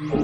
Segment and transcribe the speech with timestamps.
[0.00, 0.16] Hello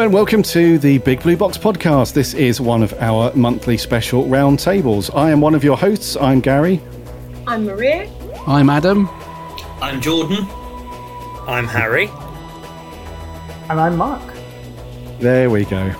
[0.00, 2.12] and welcome to the Big Blue Box podcast.
[2.12, 5.14] This is one of our monthly special roundtables.
[5.14, 6.16] I am one of your hosts.
[6.16, 6.80] I'm Gary.
[7.46, 8.17] I'm Maria.
[8.48, 9.10] I'm Adam.
[9.82, 10.46] I'm Jordan.
[11.46, 12.06] I'm Harry.
[13.68, 14.22] And I'm Mark.
[15.20, 15.94] There we go.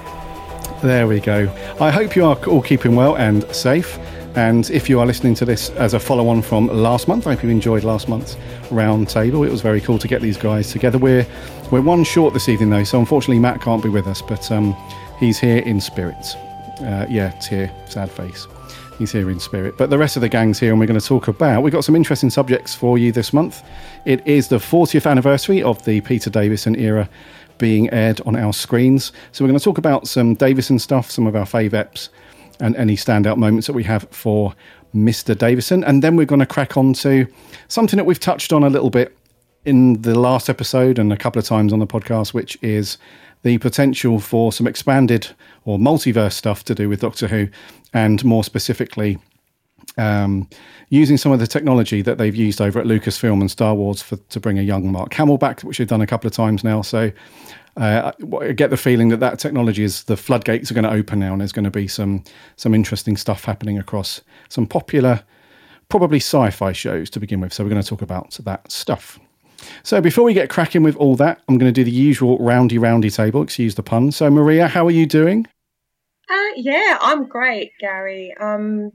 [0.83, 1.55] There we go.
[1.79, 3.99] I hope you are all keeping well and safe.
[4.35, 7.35] And if you are listening to this as a follow on from last month, I
[7.35, 8.37] hope you enjoyed last month's
[8.71, 9.47] roundtable.
[9.47, 10.97] It was very cool to get these guys together.
[10.97, 11.27] We're
[11.71, 14.75] we're one short this evening though, so unfortunately Matt can't be with us, but um,
[15.21, 16.35] he's here in spirit.
[16.81, 17.71] Uh, yeah, it's here.
[17.91, 18.47] Sad face.
[18.99, 19.77] He's here in spirit.
[19.79, 21.63] But the rest of the gang's here, and we're going to talk about.
[21.63, 23.63] We've got some interesting subjects for you this month.
[24.05, 27.09] It is the 40th anniversary of the Peter Davison era
[27.59, 29.13] being aired on our screens.
[29.31, 32.09] So we're going to talk about some Davison stuff, some of our fave eps,
[32.59, 34.53] and any standout moments that we have for
[34.93, 35.37] Mr.
[35.37, 35.85] Davison.
[35.85, 37.27] And then we're going to crack on to
[37.69, 39.17] something that we've touched on a little bit
[39.65, 42.99] in the last episode and a couple of times on the podcast, which is
[43.43, 45.29] the potential for some expanded
[45.65, 47.49] or multiverse stuff to do with Doctor Who,
[47.93, 49.19] and more specifically,
[49.97, 50.49] um,
[50.91, 54.17] using some of the technology that they've used over at Lucasfilm and Star Wars for,
[54.17, 56.83] to bring a young Mark Hamill back, which they've done a couple of times now.
[56.83, 57.11] So
[57.77, 61.19] uh, I get the feeling that that technology is the floodgates are going to open
[61.19, 62.25] now, and there's going to be some
[62.57, 65.23] some interesting stuff happening across some popular,
[65.89, 67.53] probably sci-fi shows to begin with.
[67.53, 69.21] So we're going to talk about that stuff.
[69.83, 72.79] So before we get cracking with all that, I'm going to do the usual roundy
[72.79, 73.43] roundy table.
[73.43, 74.13] Excuse the pun.
[74.13, 75.47] So Maria, how are you doing?
[76.29, 78.35] Uh, yeah, I'm great, Gary.
[78.39, 78.93] Um,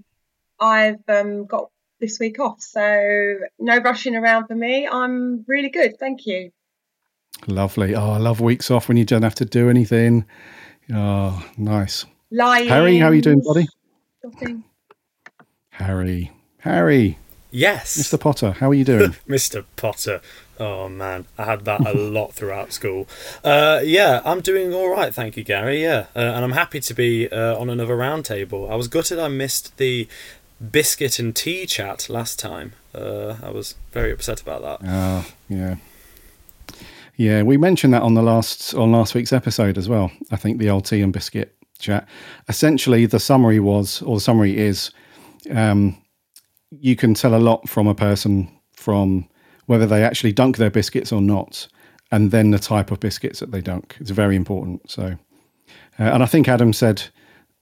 [0.60, 1.70] I've um, got
[2.00, 4.88] this week off, so no rushing around for me.
[4.88, 6.52] I'm really good, thank you.
[7.48, 7.96] Lovely.
[7.96, 10.26] Oh, I love weeks off when you don't have to do anything.
[10.94, 12.06] Oh, nice.
[12.30, 12.68] Lying.
[12.68, 13.68] Harry, how are you doing, buddy?
[14.24, 14.64] Nothing.
[15.72, 17.18] Harry, Harry,
[17.54, 17.98] Yes.
[17.98, 18.20] Mr.
[18.20, 19.12] Potter, how are you doing?
[19.30, 19.64] Mr.
[19.76, 20.22] Potter.
[20.60, 23.08] Oh man, I had that a lot throughout school.
[23.44, 25.82] Uh, yeah, I'm doing all right, thank you, Gary.
[25.82, 28.70] Yeah, uh, and I'm happy to be uh, on another roundtable.
[28.70, 30.08] I was gutted I missed the
[30.72, 32.74] biscuit and tea chat last time.
[32.94, 34.88] Uh, I was very upset about that.
[34.88, 35.76] Oh, yeah.
[37.16, 40.12] Yeah, we mentioned that on the last on last week's episode as well.
[40.32, 42.08] I think the old tea and biscuit chat.
[42.50, 44.92] Essentially, the summary was, or the summary is,
[45.52, 45.96] um,
[46.72, 49.28] you can tell a lot from a person from
[49.66, 51.68] whether they actually dunk their biscuits or not,
[52.12, 53.96] and then the type of biscuits that they dunk.
[54.00, 54.90] It's very important.
[54.90, 55.18] So,
[56.00, 57.04] uh, and I think Adam said,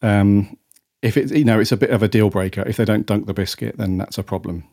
[0.02, 0.58] um,
[1.02, 3.26] if it's you know it's a bit of a deal breaker if they don't dunk
[3.26, 4.64] the biscuit, then that's a problem.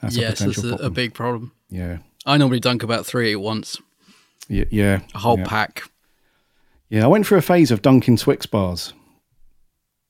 [0.00, 1.52] That's yes, a that's potential a, a big problem.
[1.70, 3.80] yeah, I normally dunk about three at once,
[4.48, 5.00] yeah, yeah.
[5.14, 5.46] a whole yeah.
[5.46, 5.84] pack.
[6.88, 8.92] Yeah, I went through a phase of dunking Twix bars.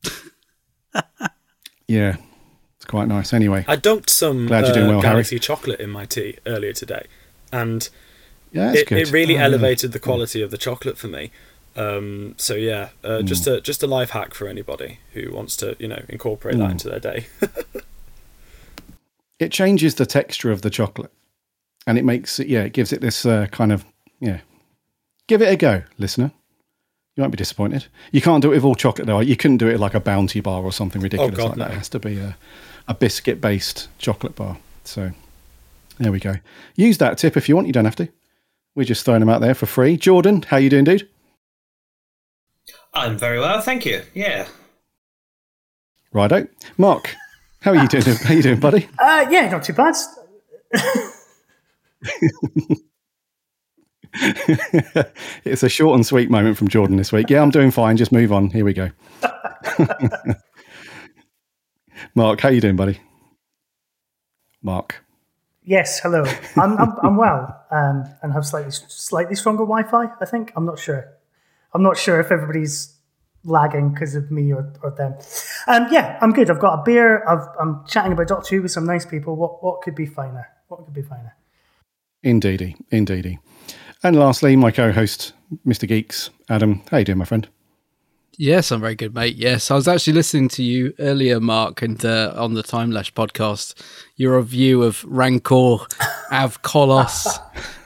[1.88, 2.16] yeah,
[2.84, 3.32] it's quite nice.
[3.32, 5.00] Anyway, I dunked some Glad you're uh, doing Harry.
[5.00, 7.06] Galaxy chocolate in my tea earlier today,
[7.50, 7.88] and
[8.52, 9.44] yeah, it, it really Oh, yeah.
[9.44, 11.30] elevated the quality of the chocolate for me.
[11.76, 13.26] Um, so yeah, uh, Hmm.
[13.26, 16.68] just a just a life hack for anybody who wants to you know incorporate that
[16.68, 16.72] Mm.
[16.72, 17.26] into their day.
[19.40, 21.10] It changes the texture of the chocolate,
[21.86, 22.46] and it makes it.
[22.46, 23.84] Yeah, it gives it this uh, kind of
[24.20, 24.40] yeah.
[25.26, 26.30] Give it a go, listener.
[27.16, 27.86] You won't be disappointed.
[28.12, 29.20] You can't do it with all chocolate though.
[29.20, 31.70] You couldn't do it like a bounty bar or something ridiculous God, like that.
[31.72, 32.36] It has to be a,
[32.88, 34.58] a biscuit based chocolate bar.
[34.84, 35.12] So
[35.98, 36.36] there we go.
[36.76, 37.66] Use that tip if you want.
[37.66, 38.08] You don't have to.
[38.74, 39.96] We're just throwing them out there for free.
[39.96, 41.08] Jordan, how you doing, dude?
[42.92, 44.02] I'm very well, thank you.
[44.14, 44.46] Yeah.
[46.12, 46.46] Righto.
[46.78, 47.14] Mark,
[47.60, 48.04] how are you doing?
[48.04, 48.88] How you doing, buddy?
[48.98, 49.94] Uh, yeah, not too bad.
[55.44, 57.30] it's a short and sweet moment from Jordan this week.
[57.30, 57.96] Yeah, I'm doing fine.
[57.96, 58.50] Just move on.
[58.50, 58.90] Here we go.
[62.14, 63.00] Mark, how you doing, buddy?
[64.62, 65.04] Mark.
[65.64, 66.24] Yes, hello.
[66.56, 70.12] I'm, I'm, I'm well um, and have slightly slightly stronger Wi-Fi.
[70.20, 71.12] I think I'm not sure.
[71.72, 72.96] I'm not sure if everybody's
[73.42, 75.14] lagging because of me or, or them.
[75.66, 76.50] Um, yeah, I'm good.
[76.50, 77.26] I've got a beer.
[77.26, 79.34] I've, I'm chatting about Doctor Who with some nice people.
[79.36, 80.48] What what could be finer?
[80.68, 81.34] What could be finer?
[82.22, 83.38] Indeedy, indeedy.
[84.02, 85.32] And lastly, my co-host,
[85.66, 85.88] Mr.
[85.88, 86.82] Geeks, Adam.
[86.90, 87.48] How you doing, my friend?
[88.36, 89.36] Yes, I'm very good, mate.
[89.36, 93.12] Yes, I was actually listening to you earlier, Mark, and uh, on the Time Lash
[93.14, 93.74] podcast,
[94.16, 95.86] your review of Rancor,
[96.32, 97.26] Av Kolos.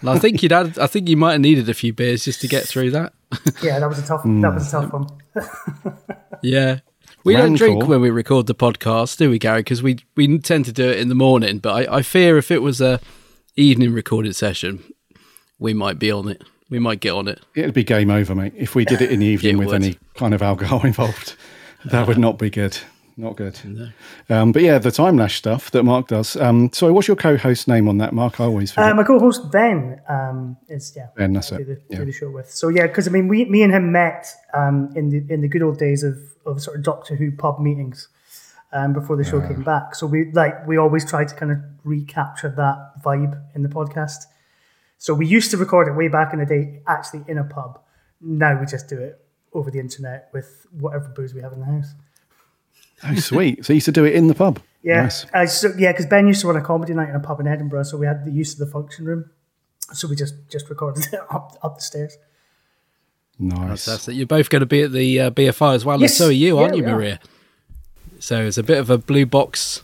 [0.01, 2.41] and I think you'd had, I think you might have needed a few beers just
[2.41, 3.13] to get through that.
[3.63, 4.23] Yeah, that was a tough.
[4.25, 5.07] That was a tough one.
[6.43, 6.79] yeah,
[7.25, 9.61] We don't drink when we record the podcast, do we, Gary?
[9.61, 11.59] Because we we tend to do it in the morning.
[11.59, 13.01] But I, I fear if it was a
[13.55, 14.83] evening recorded session,
[15.59, 16.43] we might be on it.
[16.71, 17.41] We might get on it.
[17.55, 18.53] It'd be game over, mate.
[18.57, 19.83] If we did it in the evening It with would.
[19.83, 21.35] any kind of alcohol involved,
[21.87, 22.77] that would not be good.
[23.17, 23.59] Not good.
[24.31, 26.37] Um, but yeah, the time lash stuff that Mark does.
[26.37, 28.39] Um, sorry, what's your co-host name on that, Mark?
[28.39, 28.93] I always forget.
[28.93, 31.09] Uh, my co-host Ben um, is yeah.
[31.17, 31.59] Ben, that's I it.
[31.59, 31.99] Do the, Yeah.
[31.99, 32.49] do the show with.
[32.49, 35.49] So yeah, because I mean, we, me and him met um, in the in the
[35.49, 36.17] good old days of,
[36.47, 38.07] of sort of Doctor Who pub meetings
[38.73, 39.97] um, before the show came back.
[39.97, 44.27] So we like we always try to kind of recapture that vibe in the podcast.
[44.99, 47.81] So we used to record it way back in the day, actually in a pub.
[48.21, 51.67] Now we just do it over the internet with whatever booze we have in the
[51.67, 51.95] house.
[53.05, 53.65] oh, sweet.
[53.65, 54.61] So you used to do it in the pub.
[54.83, 55.27] Yeah, Nice.
[55.33, 57.47] uh, so, yeah, because Ben used to run a comedy night in a pub in
[57.47, 59.31] Edinburgh, so we had the use of the function room.
[59.93, 62.17] So we just just recorded it up up the stairs.
[63.39, 63.85] Nice.
[63.85, 64.17] Fantastic.
[64.17, 66.11] You're both going to be at the uh, BFI as well, Yes.
[66.13, 66.97] and so are you, aren't Yeah, you, we are.
[66.97, 67.21] Maria?
[68.19, 69.83] So it's a bit of a blue box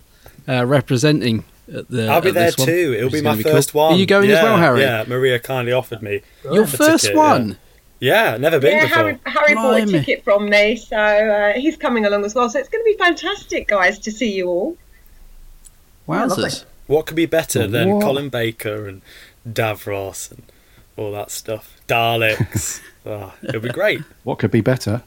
[0.48, 2.08] uh, representing at the.
[2.08, 2.94] I'll be there this one, too.
[2.96, 3.52] It'll be my gonna cool.
[3.52, 3.94] first one.
[3.94, 4.80] Are you going as well, Harry?
[4.80, 6.22] Yeah, Maria kindly offered me.
[6.44, 7.58] Your first ticket, one.
[8.00, 8.96] Yeah, never been Yeah, before.
[8.96, 12.50] Harry, Harry bought a ticket from me, so uh, he's coming along as well.
[12.50, 14.76] So it's going to be fantastic, guys, to see you all.
[16.06, 16.28] Wowzers.
[16.28, 16.50] lovely.
[16.86, 19.00] What could be better than Colin Baker and
[19.48, 20.42] Davros and
[20.98, 21.80] all that stuff?
[21.88, 22.82] Daleks.
[23.06, 24.02] oh, it'll be great.
[24.22, 25.02] What could be better?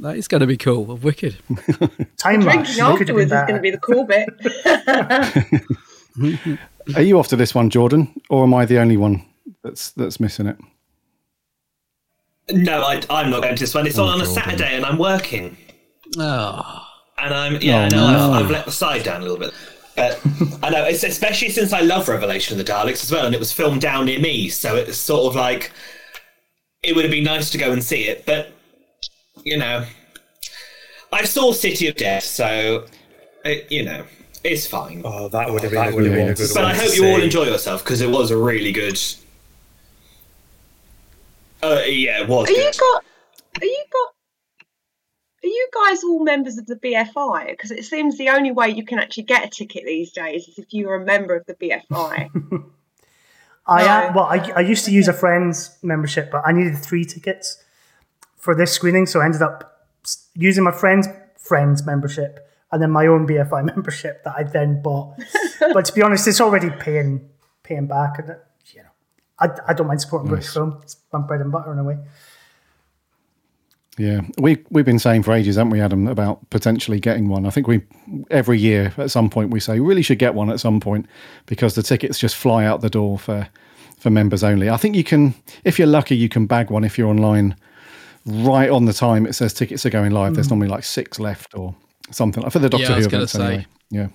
[0.00, 0.84] That is going to be cool.
[0.84, 1.36] Wicked.
[2.16, 2.76] Time lapse.
[2.76, 4.28] Drinking It could have afterwards is going to be the cool bit.
[6.96, 9.24] Are you off to this one, Jordan, or am I the only one
[9.62, 10.56] that's that's missing it?
[12.50, 13.86] No, I, I'm not going to this one.
[13.86, 14.42] It's oh, on on a Jordan.
[14.42, 15.56] Saturday, and I'm working.
[16.18, 16.86] Oh,
[17.18, 18.32] And I'm yeah, Oh, no, no.
[18.32, 19.52] I've, I've let the side down a little bit.
[19.96, 20.20] But
[20.62, 23.38] I know, it's, especially since I love Revelation of the Daleks as well, and it
[23.38, 25.72] was filmed down near me, so it's sort of like
[26.82, 28.24] it would have been nice to go and see it.
[28.26, 28.52] But
[29.46, 29.86] you know,
[31.12, 32.86] I saw City of Death, so
[33.44, 34.04] it, you know,
[34.42, 35.02] it's fine.
[35.04, 36.32] Oh, that would have that been, a would have good been one.
[36.32, 38.36] a good but one I to hope you all enjoy yourself because it was a
[38.36, 39.00] really good.
[41.62, 42.50] Uh, yeah, it was.
[42.50, 43.04] Are you got?
[43.62, 44.12] Are you got?
[45.44, 47.50] Are you guys all members of the BFI?
[47.50, 50.58] Because it seems the only way you can actually get a ticket these days is
[50.58, 52.64] if you are a member of the BFI.
[53.68, 54.12] I uh, No.
[54.16, 57.62] well, I, I used to use a friend's membership, but I needed three tickets
[58.46, 59.90] for this screening, so I ended up
[60.34, 65.16] using my friend's friend's membership and then my own BFI membership that I then bought.
[65.72, 67.28] but to be honest, it's already paying
[67.64, 68.36] paying back, and
[68.72, 68.88] you know,
[69.40, 70.78] I, I don't mind supporting British film.
[70.82, 71.98] It's my bread and butter in a way.
[73.98, 77.46] Yeah, we we've been saying for ages, haven't we, Adam, about potentially getting one.
[77.46, 77.82] I think we
[78.30, 81.06] every year at some point we say we really should get one at some point
[81.46, 83.48] because the tickets just fly out the door for
[83.98, 84.70] for members only.
[84.70, 85.34] I think you can,
[85.64, 87.56] if you're lucky, you can bag one if you're online.
[88.26, 90.34] Right on the time it says tickets are going live.
[90.34, 91.74] There's normally like six left or
[92.10, 93.44] something like for the Doctor I Who events say.
[93.46, 93.66] anyway.
[93.90, 94.08] Yeah,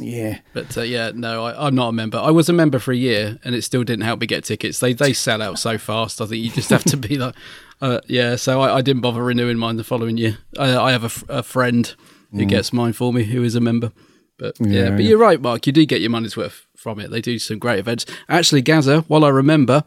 [0.00, 0.38] yeah.
[0.52, 2.18] but uh, yeah, no, I, I'm not a member.
[2.18, 4.78] I was a member for a year, and it still didn't help me get tickets.
[4.78, 6.20] They they sell out so fast.
[6.20, 7.34] I think you just have to be like,
[7.80, 8.36] uh, yeah.
[8.36, 10.38] So I, I didn't bother renewing mine the following year.
[10.58, 11.92] I, I have a, f- a friend
[12.32, 13.92] who gets mine for me, who is a member.
[14.38, 15.08] But yeah, Yeah, but yeah.
[15.10, 15.66] you're right, Mark.
[15.66, 17.10] You do get your money's worth from it.
[17.12, 18.06] They do some great events.
[18.28, 19.84] Actually, Gaza, while I remember,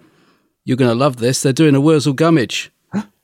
[0.64, 1.42] you're going to love this.
[1.42, 2.70] They're doing a Wurzel Gummidge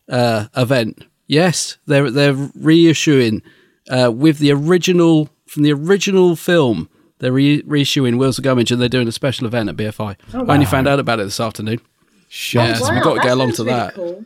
[0.10, 1.06] uh, event.
[1.28, 3.42] Yes, they're they're reissuing
[3.90, 6.90] uh, with the original from the original film.
[7.20, 10.18] They're re- reissuing Wurzel Gummidge and they're doing a special event at BFI.
[10.33, 11.80] I only found out about it this afternoon.
[12.28, 13.94] Shut Yeah, so we've got to get along to really that.
[13.94, 14.26] Cool.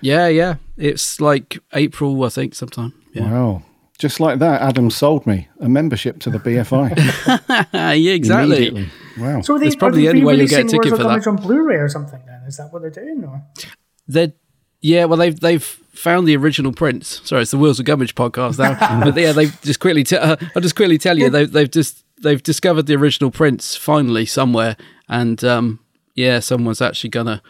[0.00, 0.54] Yeah, yeah.
[0.78, 2.94] It's like April, I think, sometime.
[3.12, 3.62] Yeah, Wow.
[3.98, 7.68] Just like that, Adam sold me a membership to the BFI.
[7.74, 8.88] yeah exactly.
[9.18, 9.42] Wow.
[9.42, 10.96] So are they, It's probably are the only way you'll get a re-releasing ticket Wurzel
[10.96, 11.22] for that.
[11.22, 12.22] Gummidge on Blu-ray or something?
[12.26, 13.22] Then is that what they're doing?
[13.24, 13.42] Or
[14.06, 14.32] They're
[14.80, 17.20] yeah, well they've they've found the original prints.
[17.28, 19.04] Sorry, it's the Wheels of Gummidge podcast now.
[19.04, 20.04] but yeah, they've just quickly.
[20.04, 23.76] T- uh, I'll just quickly tell you they've they've just they've discovered the original prints
[23.76, 24.76] finally somewhere,
[25.08, 25.80] and um,
[26.14, 27.42] yeah, someone's actually gonna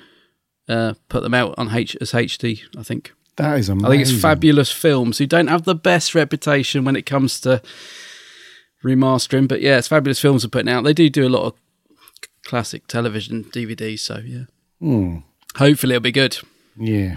[0.68, 2.62] uh, put them out on H as HD.
[2.76, 3.12] I think.
[3.36, 3.86] That is amazing.
[3.86, 7.62] I think it's fabulous films who don't have the best reputation when it comes to
[8.84, 10.84] remastering, but yeah, it's fabulous films are putting out.
[10.84, 11.54] They do do a lot of
[12.44, 14.44] classic television DVDs, so yeah.
[14.80, 15.18] Hmm.
[15.56, 16.38] Hopefully, it'll be good.
[16.76, 17.16] Yeah.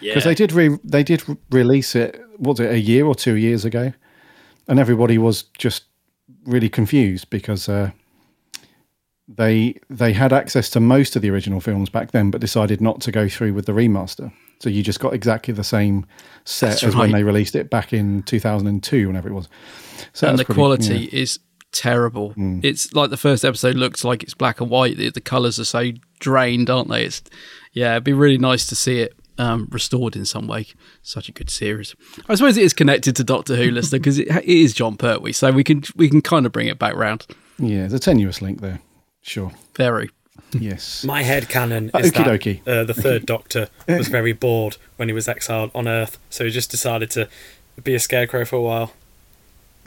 [0.00, 2.20] Because they did re- they did re- release it.
[2.38, 3.92] Was it a year or two years ago?
[4.68, 5.84] And everybody was just
[6.44, 7.92] really confused because uh,
[9.28, 13.00] they they had access to most of the original films back then, but decided not
[13.02, 14.32] to go through with the remaster.
[14.58, 16.06] So you just got exactly the same
[16.44, 19.48] set That's as when they released it back in 2002, whenever it was.
[20.12, 21.20] So and the pretty- quality yeah.
[21.20, 21.40] is
[21.72, 22.30] terrible.
[22.32, 22.60] Hmm.
[22.62, 24.96] It's like the first episode looks like it's black and white.
[24.96, 25.90] The, the colors are so
[26.22, 27.04] drained, aren't they?
[27.04, 27.22] It's
[27.72, 30.66] yeah, it'd be really nice to see it um, restored in some way.
[31.02, 31.94] Such a good series.
[32.28, 35.32] I suppose it is connected to Doctor Who, listener, because it, it is Jon Pertwee,
[35.32, 37.26] so we can we can kind of bring it back round.
[37.58, 38.80] Yeah, there's a tenuous link there.
[39.22, 39.52] Sure.
[39.76, 40.10] Very.
[40.52, 41.02] Yes.
[41.04, 42.60] My head canon Uh, is okie that dokie.
[42.68, 46.50] uh, the third Doctor was very bored when he was exiled on Earth, so he
[46.50, 47.28] just decided to
[47.82, 48.92] be a scarecrow for a while.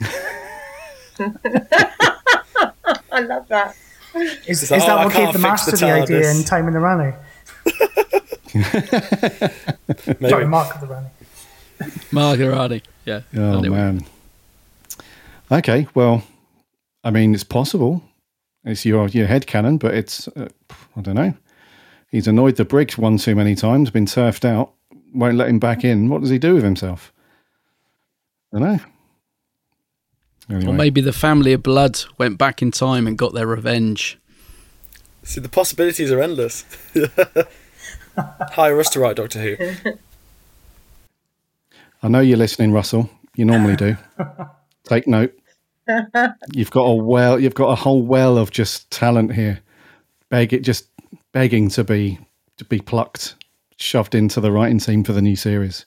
[3.12, 3.76] I love that.
[4.16, 6.66] Is, It's is like, that "Oh, what gave the master the the, idea in Time
[6.68, 7.12] in the Rani?
[8.54, 10.28] Maybe.
[10.28, 11.08] Sorry, Mark of the Rani.
[12.10, 12.82] Margarati.
[13.04, 13.20] Yeah.
[13.36, 13.76] Oh Anyway.
[13.76, 14.04] man.
[15.52, 16.24] Okay, well,
[17.04, 18.02] I mean, it's possible.
[18.64, 20.48] It's your your head canon, but it's uh,
[20.96, 21.34] I don't know.
[22.10, 24.72] He's annoyed the Brig's one too many times, been turfed out,
[25.12, 26.08] won't let him back in.
[26.08, 27.12] What does he do with himself?
[28.54, 28.80] I don't know.
[30.48, 34.18] Anyway, Or maybe the family of blood went back in time and got their revenge.
[35.22, 36.64] See, the possibilities are endless.
[38.16, 39.92] Hire us to write Doctor Who.
[42.02, 43.10] I know you're listening, Russell.
[43.34, 43.96] You normally do.
[44.84, 45.36] Take note.
[46.52, 47.40] You've got a well.
[47.40, 49.60] You've got a whole well of just talent here.
[50.28, 50.88] Beg it, just
[51.32, 52.18] begging to be
[52.56, 53.34] to be plucked,
[53.76, 55.84] shoved into the writing team for the new series.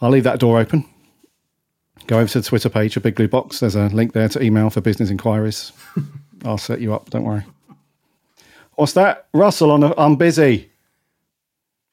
[0.00, 0.84] I'll leave that door open.
[2.06, 3.60] Go over to the Twitter page, a Big Blue Box.
[3.60, 5.72] There's a link there to email for business inquiries.
[6.44, 7.08] I'll set you up.
[7.10, 7.44] Don't worry.
[8.74, 9.70] What's that, Russell?
[9.70, 10.70] On a, I'm busy.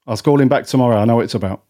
[0.08, 0.98] I'll call him back tomorrow.
[0.98, 1.64] I know what it's about.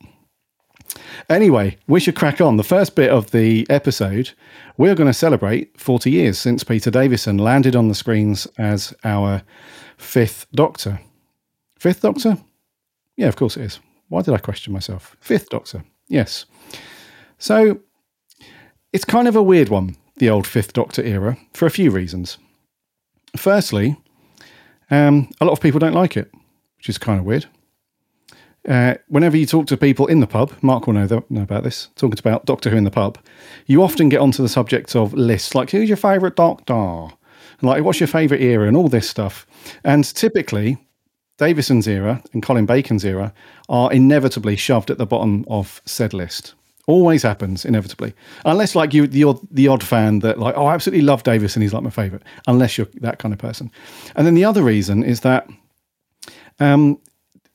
[1.29, 2.57] Anyway, we should crack on.
[2.57, 4.31] The first bit of the episode,
[4.77, 9.43] we're going to celebrate 40 years since Peter Davison landed on the screens as our
[9.97, 10.99] fifth Doctor.
[11.77, 12.37] Fifth Doctor?
[13.17, 13.79] Yeah, of course it is.
[14.09, 15.15] Why did I question myself?
[15.19, 15.83] Fifth Doctor.
[16.07, 16.45] Yes.
[17.37, 17.79] So
[18.93, 22.37] it's kind of a weird one, the old Fifth Doctor era, for a few reasons.
[23.35, 23.97] Firstly,
[24.89, 26.31] um, a lot of people don't like it,
[26.77, 27.45] which is kind of weird.
[28.67, 31.63] Uh, whenever you talk to people in the pub, Mark will know, th- know about
[31.63, 33.17] this, talking about Doctor Who in the pub,
[33.65, 37.07] you often get onto the subject of lists, like who's your favourite Doctor?
[37.63, 39.45] Like what's your favourite era and all this stuff.
[39.83, 40.77] And typically,
[41.37, 43.33] Davison's era and Colin Baker's era
[43.69, 46.55] are inevitably shoved at the bottom of said list.
[46.91, 48.13] Always happens, inevitably.
[48.43, 51.61] Unless like you the odd the odd fan that like, oh I absolutely love Davison
[51.61, 52.23] he's like my favourite.
[52.47, 53.71] Unless you're that kind of person.
[54.17, 55.47] And then the other reason is that
[56.59, 56.99] um,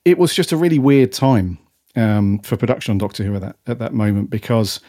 [0.06, 1.58] it was just a really weird time
[1.96, 4.80] um, for production on Doctor Who at that at that moment because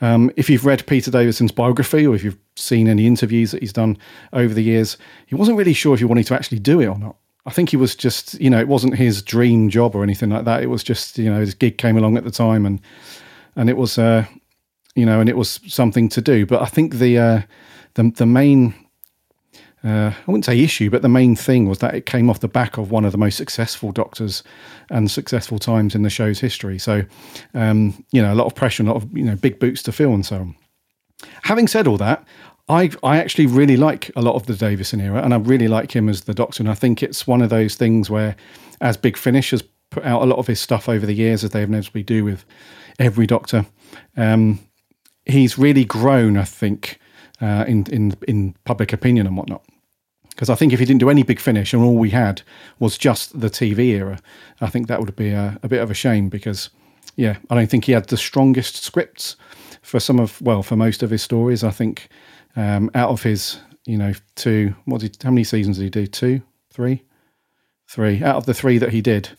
[0.00, 3.72] um, if you've read Peter Davison's biography or if you've seen any interviews that he's
[3.72, 3.98] done
[4.32, 6.98] over the years, he wasn't really sure if he wanted to actually do it or
[6.98, 7.16] not.
[7.46, 10.44] I think he was just, you know, it wasn't his dream job or anything like
[10.44, 10.62] that.
[10.62, 12.78] It was just, you know, his gig came along at the time and
[13.58, 14.24] and it was, uh,
[14.94, 16.46] you know, and it was something to do.
[16.46, 17.42] But I think the uh,
[17.94, 18.74] the the main
[19.84, 22.48] uh, I wouldn't say issue, but the main thing was that it came off the
[22.48, 24.42] back of one of the most successful doctors
[24.90, 26.78] and successful times in the show's history.
[26.78, 27.04] So,
[27.54, 29.92] um, you know, a lot of pressure, a lot of you know, big boots to
[29.92, 30.56] fill, and so on.
[31.42, 32.26] Having said all that,
[32.68, 35.94] I I actually really like a lot of the Davison era, and I really like
[35.94, 36.62] him as the Doctor.
[36.62, 38.36] And I think it's one of those things where,
[38.80, 41.50] as Big Finish has put out a lot of his stuff over the years, as
[41.50, 42.44] they inevitably do with
[42.98, 43.66] every Doctor,
[44.16, 44.60] um,
[45.24, 46.36] he's really grown.
[46.36, 46.98] I think
[47.40, 49.64] uh, in in in public opinion and whatnot.
[50.30, 52.42] Because I think if he didn't do any big finish and all we had
[52.78, 54.20] was just the TV era,
[54.60, 56.28] I think that would be a, a bit of a shame.
[56.28, 56.70] Because
[57.16, 59.36] yeah, I don't think he had the strongest scripts
[59.82, 61.64] for some of well for most of his stories.
[61.64, 62.08] I think
[62.56, 66.06] um, out of his you know two what did how many seasons did he do?
[66.06, 67.02] Two, three,
[67.88, 68.22] three.
[68.22, 69.30] Out of the three that he did,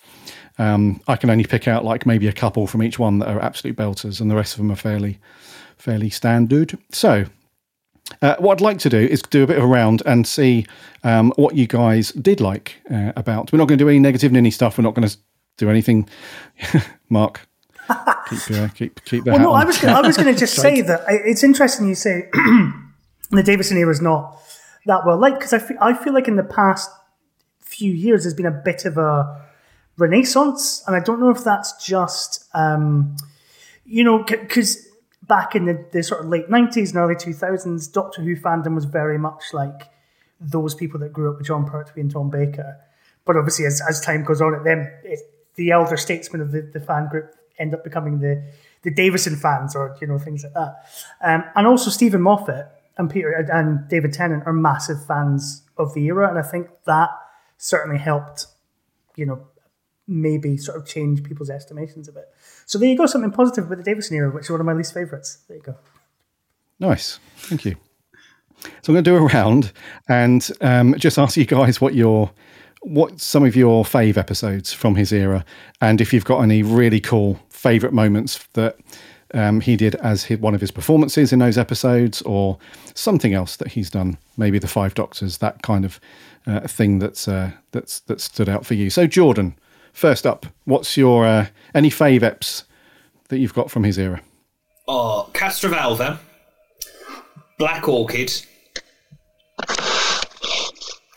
[0.59, 3.41] um, I can only pick out like maybe a couple from each one that are
[3.41, 5.17] absolute belters, and the rest of them are fairly
[5.77, 6.77] fairly standard.
[6.91, 7.25] So
[8.21, 10.65] uh, what I'd like to do is do a bit of a round and see
[11.03, 13.51] um, what you guys did like uh, about.
[13.51, 14.77] We're not going to do any negative ninny stuff.
[14.77, 15.17] We're not going to
[15.57, 16.09] do anything.
[17.09, 17.47] Mark,
[18.29, 19.61] keep uh, keep keep the Well, no, on.
[19.61, 22.29] I was gonna, I was going to just say that it's interesting you say
[23.31, 24.37] the Davison era is not
[24.85, 26.89] that well liked because I feel, I feel like in the past
[27.61, 29.45] few years there's been a bit of a
[29.99, 33.15] renaissance, and I don't know if that's just um,
[33.85, 34.87] you know because
[35.27, 38.75] back in the, the sort of late nineties and early two thousands, Doctor Who fandom
[38.75, 39.89] was very much like
[40.39, 42.77] those people that grew up with Jon Pertwee and Tom Baker.
[43.25, 45.19] But obviously, as, as time goes on, it then it,
[45.55, 48.41] the elder statesmen of the, the fan group end up becoming the
[48.81, 50.75] the Davison fans, or you know things like that.
[51.21, 56.05] Um, and also, Steven Moffat and Peter and David Tennant are massive fans of the
[56.05, 57.09] era, and I think that
[57.57, 58.47] certainly helped,
[59.15, 59.47] you know,
[60.09, 62.25] maybe sort of change people's estimations a bit.
[62.65, 64.73] So there you go, something positive about the Davison era, which is one of my
[64.73, 65.37] least favourites.
[65.47, 65.75] There you go.
[66.79, 67.75] Nice, thank you.
[68.81, 69.71] So I'm going to do a round
[70.09, 72.31] and um, just ask you guys what your
[72.81, 75.43] what some of your fave episodes from his era,
[75.81, 78.77] and if you've got any really cool favorite moments that
[79.33, 82.57] um, he did as his, one of his performances in those episodes, or
[82.93, 85.99] something else that he's done, maybe the Five Doctors, that kind of
[86.47, 88.89] uh, thing that's uh, that's that stood out for you.
[88.89, 89.55] So, Jordan,
[89.93, 92.63] first up, what's your uh, any fave eps
[93.29, 94.21] that you've got from his era?
[94.87, 96.17] Oh, Castrovalva,
[97.57, 98.45] Black Orchid,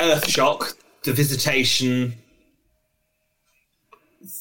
[0.01, 0.75] Earthshock,
[1.05, 2.15] The Visitation,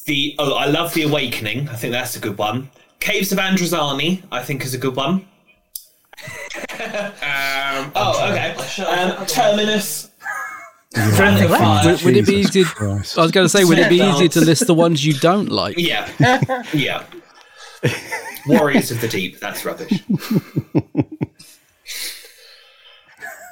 [0.06, 1.68] the oh, I love The Awakening.
[1.68, 2.70] I think that's a good one.
[3.00, 5.26] Caves of Androzani, I think, is a good one.
[6.78, 8.54] um, oh, okay.
[8.84, 10.11] Um, Terminus.
[10.94, 11.84] Planet Five.
[11.86, 12.64] Would, would it be easy?
[12.64, 13.18] Christ.
[13.18, 15.48] I was going to say, would it be easy to list the ones you don't
[15.48, 15.76] like?
[15.78, 16.08] Yeah,
[16.74, 17.04] yeah.
[18.46, 19.40] Warriors of the Deep.
[19.40, 20.02] That's rubbish.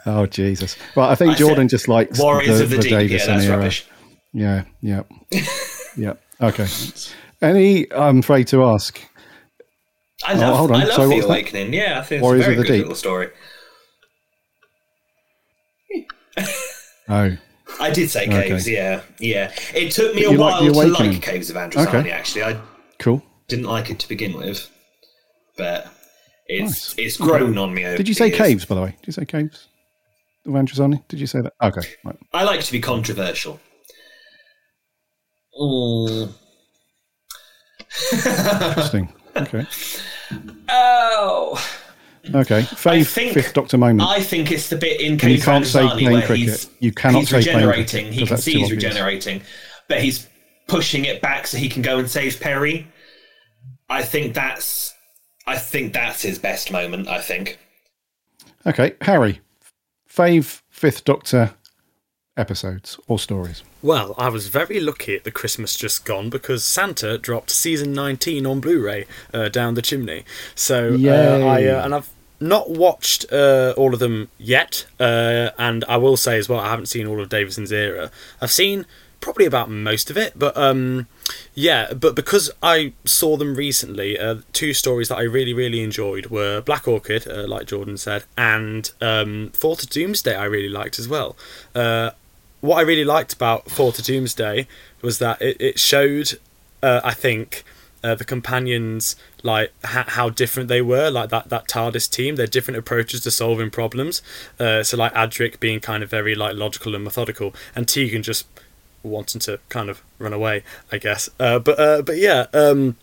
[0.07, 0.77] Oh Jesus!
[0.97, 3.11] Well, I think I Jordan just likes Warriors the, of the, the Deep.
[3.11, 3.57] Yeah, that's era.
[3.59, 3.87] rubbish.
[4.33, 5.03] Yeah, yeah,
[5.97, 6.15] yeah.
[6.41, 6.67] Okay.
[7.43, 7.93] Any?
[7.93, 8.99] I'm afraid to ask.
[10.25, 10.81] I love, Oh, hold on.
[10.81, 11.33] I love Sorry, The what's uh, that?
[11.35, 11.75] Awakening.
[11.75, 12.83] Yeah, I think it's Warriors a very of the good Deep.
[12.85, 13.29] little story.
[17.11, 17.37] Oh,
[17.81, 18.49] I did say Okay.
[18.49, 19.53] caves, yeah, yeah.
[19.75, 21.87] It took me But a while to like Caves of Androzani.
[22.01, 22.11] Okay.
[22.11, 22.61] Actually, I
[22.99, 23.23] cool.
[23.49, 24.69] didn't like it to begin with,
[25.57, 25.87] but
[26.47, 26.95] it's Nice.
[26.99, 27.85] it's grown on me.
[27.85, 28.39] Over Did you say years.
[28.39, 28.65] caves?
[28.65, 29.69] By the way, did you say caves?
[30.45, 31.07] The Androzani?
[31.09, 31.53] Did you say that?
[31.63, 31.83] Okay.
[32.05, 32.17] Right.
[32.33, 33.61] I like to be controversial.
[35.61, 36.33] Mm.
[38.13, 39.13] Interesting.
[39.37, 39.67] Okay.
[40.69, 41.80] Oh,
[42.35, 42.63] Okay.
[42.63, 44.09] Fave think- fifth Doctor moment.
[44.09, 46.37] I think it's the bit in And you can't say playing where cricket.
[46.49, 48.07] he's You cannot he's say regenerating.
[48.07, 48.85] cricket, He can see he's obvious.
[48.85, 49.43] regenerating,
[49.89, 50.29] but he's
[50.69, 52.87] pushing it back so he can go and save Peri.
[53.89, 54.95] I think that's
[55.47, 57.09] I think that's his best moment.
[57.09, 57.59] I think.
[58.67, 59.41] Okay, Harry.
[60.09, 61.55] Fave fifth Doctor
[62.41, 63.63] episodes or stories.
[63.83, 68.47] Well, I was very lucky at the Christmas just gone because Santa dropped season 19
[68.47, 70.25] on Blu-ray uh, down the chimney.
[70.55, 75.85] So uh, I uh, and I've not watched uh, all of them yet, uh, and
[75.87, 78.11] I will say as well I haven't seen all of Davison's era.
[78.41, 78.87] I've seen
[79.21, 81.07] probably about most of it, but um,
[81.55, 86.27] yeah, but because I saw them recently, uh, two stories that I really really enjoyed
[86.27, 90.35] were Black Orchid, uh, like Jordan said, and um, Four to Doomsday.
[90.35, 91.37] I really liked as well.
[91.75, 92.11] Uh,
[92.61, 94.67] what I really liked about Four to Doomsday
[95.03, 96.39] was that it, it showed,
[96.83, 97.65] uh, I think,
[98.03, 102.47] uh, the companions like ha- how different they were, like that that TARDIS team, their
[102.47, 104.23] different approaches to solving problems.
[104.59, 108.47] Uh, so like Adric being kind of very like logical and methodical, and Tegan just
[109.03, 111.29] wanting to kind of run away, I guess.
[111.39, 112.97] Uh, but uh, but yeah, um,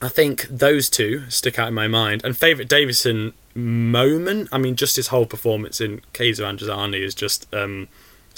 [0.00, 2.22] I think those two stick out in my mind.
[2.24, 7.52] And favorite Davison moment, I mean, just his whole performance in of Androzani is just
[7.52, 7.88] um,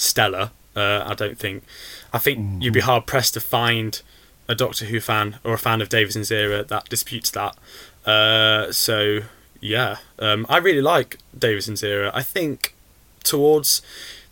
[0.01, 0.51] stellar.
[0.75, 1.65] Uh, I don't think.
[2.13, 4.01] I think you'd be hard pressed to find
[4.49, 7.57] a Doctor Who fan or a fan of Davison's era that disputes that.
[8.05, 9.21] Uh, so
[9.61, 12.11] yeah, um, I really like Davison's era.
[12.15, 12.75] I think
[13.23, 13.83] towards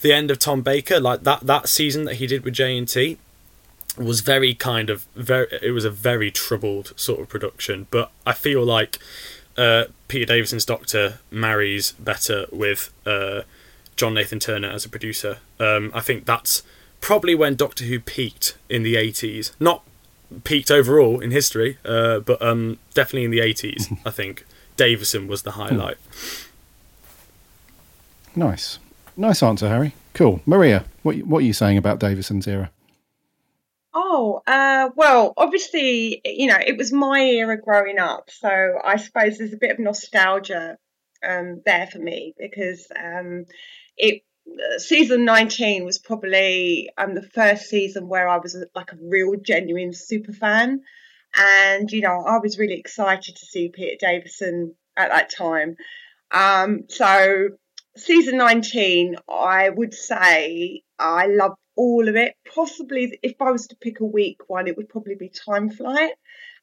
[0.00, 2.88] the end of Tom Baker, like that that season that he did with J and
[2.88, 3.18] T,
[3.96, 5.48] was very kind of very.
[5.62, 8.98] It was a very troubled sort of production, but I feel like
[9.56, 13.42] uh, Peter Davison's Doctor marries better with uh,
[13.98, 15.38] John Nathan Turner as a producer.
[15.58, 16.62] Um, I think that's
[17.00, 19.52] probably when Doctor Who peaked in the eighties.
[19.60, 19.82] Not
[20.44, 23.92] peaked overall in history, uh, but um, definitely in the eighties.
[24.06, 25.96] I think Davison was the highlight.
[28.36, 28.78] Nice.
[29.16, 29.94] Nice answer, Harry.
[30.14, 30.40] Cool.
[30.46, 32.70] Maria, what what are you saying about Davison's era?
[33.92, 38.48] Oh, uh, well, obviously, you know, it was my era growing up, so
[38.84, 40.78] I suppose there's a bit of nostalgia
[41.26, 43.46] um, there for me because um,
[43.98, 48.92] it uh, season 19 was probably um, the first season where I was a, like
[48.92, 50.82] a real genuine super fan,
[51.36, 55.76] and you know, I was really excited to see Peter Davison at that time.
[56.30, 57.50] Um, so
[57.96, 62.34] season 19, I would say I loved all of it.
[62.54, 66.12] Possibly, if I was to pick a weak one, it would probably be Time Flight.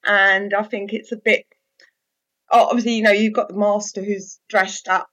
[0.03, 1.45] And I think it's a bit.
[2.51, 5.09] Obviously, you know, you've got the Master who's dressed up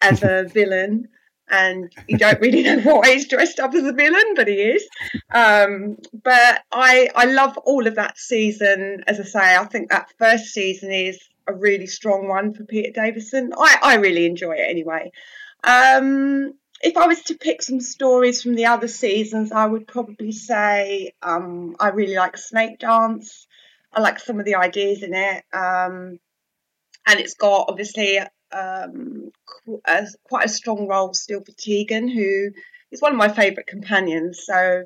[0.00, 1.08] as a villain,
[1.50, 4.88] and you don't really know why he's dressed up as a villain, but he is.
[5.30, 9.04] Um, but I, I love all of that season.
[9.06, 12.92] As I say, I think that first season is a really strong one for Peter
[12.92, 13.52] Davison.
[13.56, 15.10] I, I really enjoy it anyway.
[15.64, 20.32] Um, if I was to pick some stories from the other seasons, I would probably
[20.32, 23.46] say um, I really like Snake Dance.
[23.92, 25.44] I like some of the ideas in it.
[25.52, 26.20] Um,
[27.06, 28.20] and it's got obviously
[28.52, 29.30] um,
[29.84, 32.50] a, quite a strong role still for Tegan, who
[32.90, 34.42] is one of my favourite companions.
[34.44, 34.84] So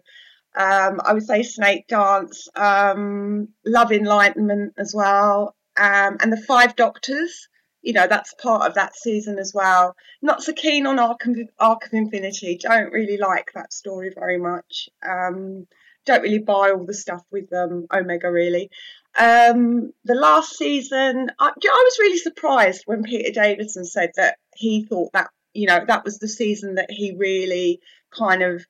[0.56, 6.76] um, I would say Snake Dance, um, Love Enlightenment as well, um, and the Five
[6.76, 7.48] Doctors.
[7.82, 9.94] You know, that's part of that season as well.
[10.22, 12.56] Not so keen on Arc of, Arc of Infinity.
[12.56, 14.88] Don't really like that story very much.
[15.06, 15.66] Um,
[16.06, 18.70] don't really buy all the stuff with Omega really.
[19.16, 24.84] Um, the last season, I, I was really surprised when Peter Davison said that he
[24.84, 28.64] thought that you know that was the season that he really kind of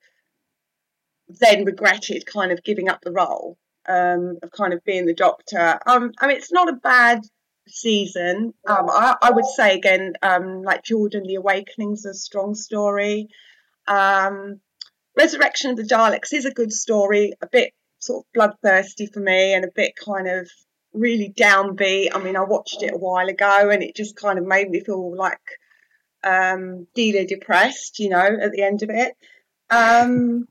[1.27, 5.79] then regretted kind of giving up the role um, of kind of being the doctor.
[5.85, 7.21] Um, I mean, it's not a bad
[7.67, 8.53] season.
[8.67, 13.29] Um, I, I, would say again, um, like Jordan, The Awakening's is a strong story.
[13.87, 14.61] Um,
[15.17, 17.73] Resurrection of the Daleks is a good story, a bit
[18.05, 20.49] sort of bloodthirsty for me and a bit kind of
[20.93, 22.09] really downbeat.
[22.13, 24.79] I mean, I watched it a while ago and it just kind of made me
[24.79, 25.41] feel like
[26.23, 29.13] um, Delia depressed, you know, at the end of it.
[29.69, 30.47] Um,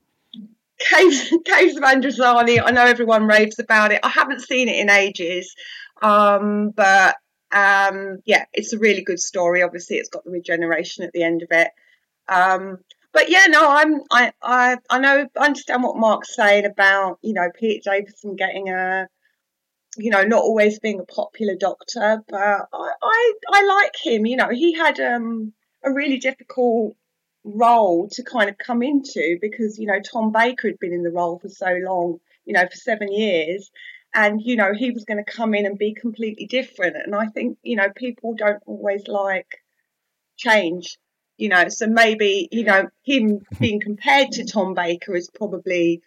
[0.79, 4.01] Caves, Caves of Androzani, I know everyone raves about it.
[4.03, 5.55] I haven't seen it in ages,
[6.01, 7.15] um, but
[7.51, 9.63] um, yeah, it's a really good story.
[9.63, 11.71] Obviously, it's got the regeneration at the end of it.
[12.27, 12.79] Um,
[13.15, 17.33] but yeah, no, I'm I, I I know I understand what Mark's saying about you
[17.33, 19.07] know Peter Davison getting a
[19.97, 24.25] you know not always being a popular doctor, but I I, I like him.
[24.25, 26.97] You know, he had um a really difficult
[27.45, 31.09] role to kind of come into because you know Tom Baker had been in the
[31.11, 33.71] role for so long, you know, for seven years,
[34.13, 36.97] and you know he was going to come in and be completely different.
[36.97, 39.63] And I think you know people don't always like
[40.35, 40.97] change,
[41.37, 46.01] you know, so maybe you know him being compared to Tom Baker is probably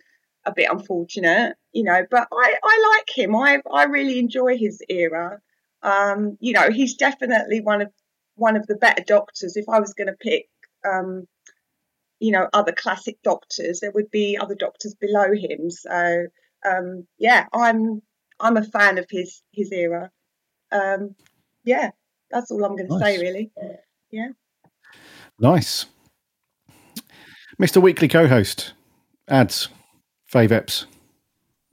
[0.45, 2.05] a bit unfortunate, you know.
[2.11, 3.37] But I I like him.
[3.37, 5.41] I I really enjoy his era.
[5.83, 7.93] Um, you know, he's definitely one of
[8.35, 9.57] one of the better doctors.
[9.57, 10.49] If I was going to pick
[10.85, 11.27] um,
[12.21, 13.81] you know, other classic doctors.
[13.81, 15.71] There would be other doctors below him.
[15.71, 16.27] So
[16.67, 18.03] um, yeah, I'm
[18.41, 20.11] I'm a fan of his his era.
[20.73, 21.15] Um,
[21.65, 21.91] yeah,
[22.31, 23.17] that's all I'm going to nice.
[23.17, 23.51] say really.
[24.11, 24.29] Yeah.
[25.39, 25.87] Nice,
[27.61, 27.81] Mr.
[27.81, 28.73] Weekly co-host,
[29.29, 29.69] ads,
[30.33, 30.87] fave eps.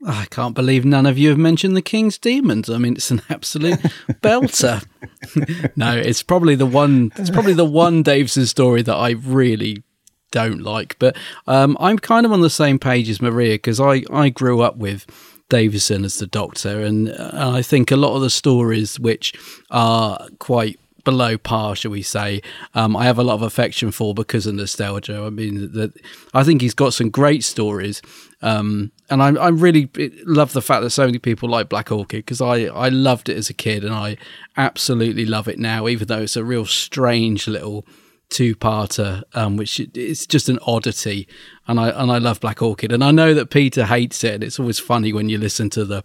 [0.06, 2.68] I can't believe none of you have mentioned the King's Demons.
[2.68, 3.78] I mean, it's an absolute
[4.22, 4.84] belter.
[5.76, 7.12] no, it's probably the one.
[7.16, 9.82] It's probably the one Davison story that I really
[10.30, 10.98] don't like.
[10.98, 14.60] But um, I'm kind of on the same page as Maria because I I grew
[14.60, 15.06] up with
[15.48, 19.32] Davison as the Doctor, and uh, I think a lot of the stories which
[19.70, 22.42] are quite below par, shall we say,
[22.74, 25.22] um, I have a lot of affection for because of nostalgia.
[25.22, 25.94] I mean, that
[26.34, 28.02] I think he's got some great stories,
[28.42, 29.88] um, and I, I really
[30.26, 33.36] love the fact that so many people like Black Orchid because I, I loved it
[33.38, 34.18] as a kid and I
[34.56, 37.86] absolutely love it now, even though it's a real strange little
[38.28, 41.28] two-parter, um, which it's just an oddity,
[41.68, 44.44] and I and I love Black Orchid, and I know that Peter hates it, and
[44.44, 46.02] it's always funny when you listen to the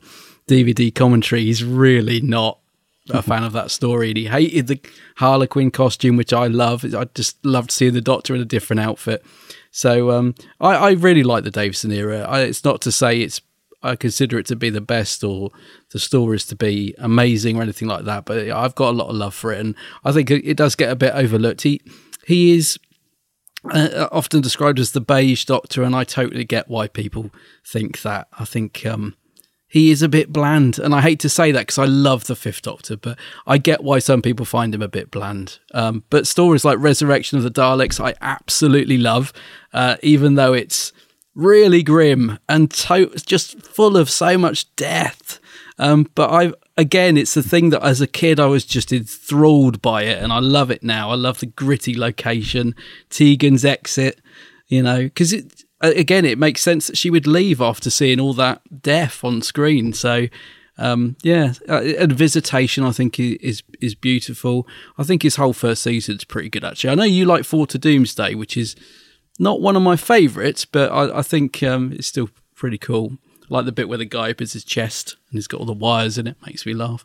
[0.48, 1.46] DVD commentary.
[1.46, 2.60] He's really not
[3.10, 4.80] a fan of that story, and he hated the
[5.18, 6.86] Harlequin costume, which I love.
[6.96, 9.26] I just loved seeing the Doctor in a different outfit.
[9.72, 12.20] So um, I, I, really like the Davison era.
[12.22, 13.42] I, it's not to say it's
[13.84, 15.50] I consider it to be the best or
[15.92, 19.16] the stories to be amazing or anything like that, but I've got a lot of
[19.16, 21.62] love for it, and I think it, it does get a bit overlooked.
[21.62, 21.82] He
[22.28, 22.78] he is
[23.72, 27.32] uh, often described as the beige Doctor, and I totally get why people
[27.66, 28.28] think that.
[28.38, 29.16] I think um,
[29.72, 30.78] he is a bit bland.
[30.80, 33.86] And I hate to say that because I love the Fifth Doctor, but I get
[33.86, 35.60] why some people find him a bit bland.
[35.74, 39.32] Um, but stories like Resurrection of the Daleks, I absolutely love,
[39.72, 40.92] uh, even though it's
[41.36, 45.40] really grim and to- just full of so much death.
[45.80, 49.82] Um, but I, again, it's the thing that as a kid I was just enthralled
[49.82, 51.12] by it, and I love it now.
[51.12, 52.76] I love the gritty location,
[53.10, 54.20] Tegan's exit,
[54.68, 58.34] you know, because it again, it makes sense that she would leave after seeing all
[58.34, 59.94] that death on screen.
[59.94, 60.28] So,
[60.78, 64.68] um, yeah, uh, and visitation I think is is beautiful.
[64.98, 66.92] I think his whole first season is pretty good actually.
[66.92, 68.76] I know you like Four to Doomsday, which is
[69.40, 73.18] not one of my favourites, but I, I think um, it's still pretty cool.
[73.44, 75.74] I like the bit where the guy opens his chest and he's got all the
[75.74, 77.04] wires in it, makes me laugh.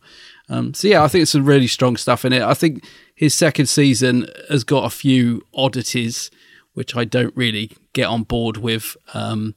[0.48, 2.42] Um, so yeah, I think it's some really strong stuff in it.
[2.42, 2.84] I think
[3.14, 6.30] his second season has got a few oddities
[6.76, 8.98] which I don't really get on board with.
[9.14, 9.54] Um,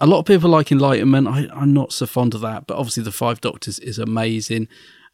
[0.00, 1.28] a lot of people like Enlightenment.
[1.28, 4.66] I, am not so fond of that, but obviously the Five Doctors is amazing.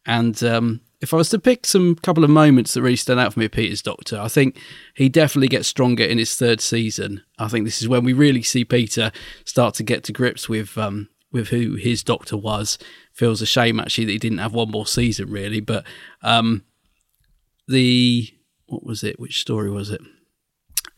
[0.06, 3.34] And um, if I was to pick some couple of moments that really stand out
[3.34, 4.58] for me, Peter's Doctor, I think
[4.94, 7.22] he definitely gets stronger in his third season.
[7.38, 9.12] I think this is when we really see Peter
[9.44, 12.78] start to get to grips with um, with who his Doctor was.
[13.12, 15.60] Feels a shame actually that he didn't have one more season, really.
[15.60, 15.84] But
[16.22, 16.64] um,
[17.68, 18.30] the
[18.64, 19.20] what was it?
[19.20, 20.00] Which story was it?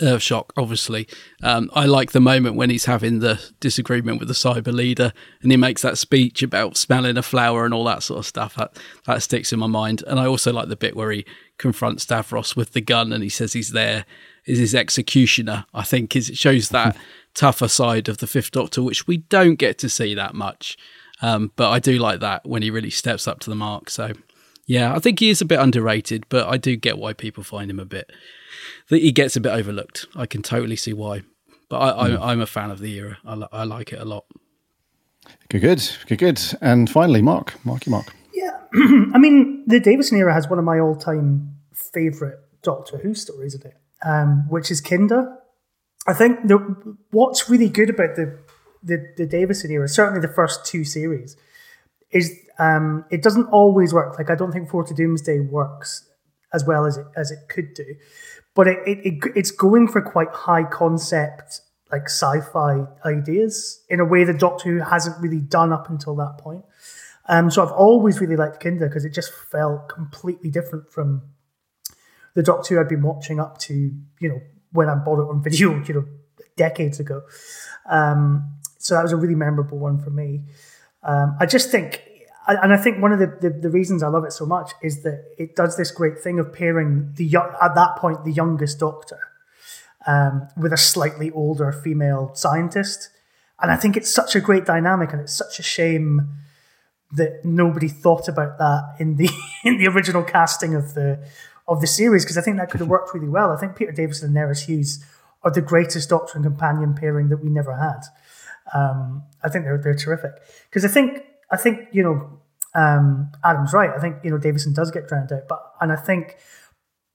[0.01, 1.09] Earthshock, obviously.
[1.43, 5.51] Um, I like the moment when he's having the disagreement with the cyber leader and
[5.51, 8.55] he makes that speech about smelling a flower and all that sort of stuff.
[8.57, 10.03] That, that sticks in my mind.
[10.07, 11.25] And I also like the bit where he
[11.59, 14.05] confronts Davros with the gun and he says he's there
[14.47, 15.65] is his executioner.
[15.73, 16.97] I think is it shows that
[17.35, 20.77] tougher side of the Fifth Doctor, which we don't get to see that much.
[21.23, 23.89] Um, but I do like that when he really steps up to the mark.
[23.89, 24.13] So
[24.67, 27.71] yeah, I think he is a bit underrated, but I do get why people find
[27.71, 28.11] him a bit
[28.89, 30.07] that he gets a bit overlooked.
[30.15, 31.23] I can totally see why.
[31.69, 32.21] But I, mm.
[32.21, 33.19] I, am a fan of the era.
[33.25, 34.25] I, I like it a lot.
[35.49, 36.41] Good, good, good, good.
[36.61, 38.15] And finally, Mark, Marky Mark.
[38.33, 38.57] Yeah,
[39.15, 43.67] I mean, the Davison era has one of my all-time favorite Doctor Who stories, isn't
[43.67, 43.77] it?
[44.05, 45.39] Um, which is Kinda.
[46.07, 46.59] I think the,
[47.11, 48.39] what's really good about the,
[48.83, 51.37] the the Davison era, certainly the first two series,
[52.13, 54.17] is um, it doesn't always work.
[54.19, 56.09] Like I don't think Four to Doomsday works
[56.53, 57.97] as well as it as it could do
[58.57, 61.61] but it, it, it, it's going for quite high concept
[61.93, 66.39] like sci-fi ideas in a way that Doctor Who hasn't really done up until that
[66.39, 66.65] point.
[67.29, 71.23] Um, so I've always really liked Kinda because it just felt completely different from
[72.35, 74.41] the Doctor Who I'd been watching up to you know
[74.73, 76.05] when I bought it on video you know
[76.57, 77.23] decades ago.
[77.89, 80.43] Um, so that was a really memorable one for me.
[81.03, 82.03] Um, I just think
[82.47, 85.03] and I think one of the, the, the, reasons I love it so much is
[85.03, 89.19] that it does this great thing of pairing the at that point the youngest doctor
[90.07, 93.11] um, with a slightly older female scientist,
[93.61, 96.29] and I think it's such a great dynamic, and it's such a shame
[97.13, 99.29] that nobody thought about that in the
[99.65, 101.27] in the original casting of the
[101.69, 103.51] of the series because I think that could have worked really well.
[103.51, 105.05] I think Peter Davison and Nerys Hughes
[105.43, 108.03] are the greatest Doctor and companion pairing that we never had.
[108.73, 110.33] Um, I think they're they're terrific
[110.69, 112.41] because I think I think you know
[112.75, 113.91] um, Adam's right.
[113.91, 116.37] I think you know Davison does get drowned out, but and I think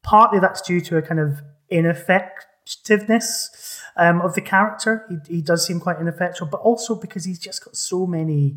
[0.04, 5.06] partly that's due to a kind of ineffectiveness um, of the character.
[5.10, 8.56] He, he does seem quite ineffectual, but also because he's just got so many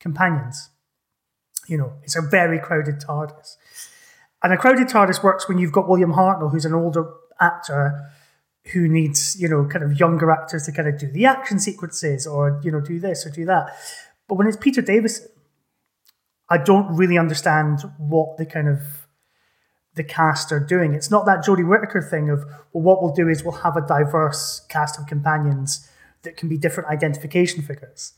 [0.00, 0.70] companions.
[1.68, 3.56] You know, it's a very crowded TARDIS,
[4.42, 8.10] and a crowded TARDIS works when you've got William Hartnell, who's an older actor
[8.72, 12.26] who needs you know kind of younger actors to kind of do the action sequences
[12.26, 13.74] or you know do this or do that
[14.30, 15.26] but when it's Peter Davison,
[16.48, 18.78] I don't really understand what the kind of
[19.96, 20.94] the cast are doing.
[20.94, 23.84] It's not that Jodie Whittaker thing of well, what we'll do is we'll have a
[23.84, 25.88] diverse cast of companions
[26.22, 28.12] that can be different identification figures.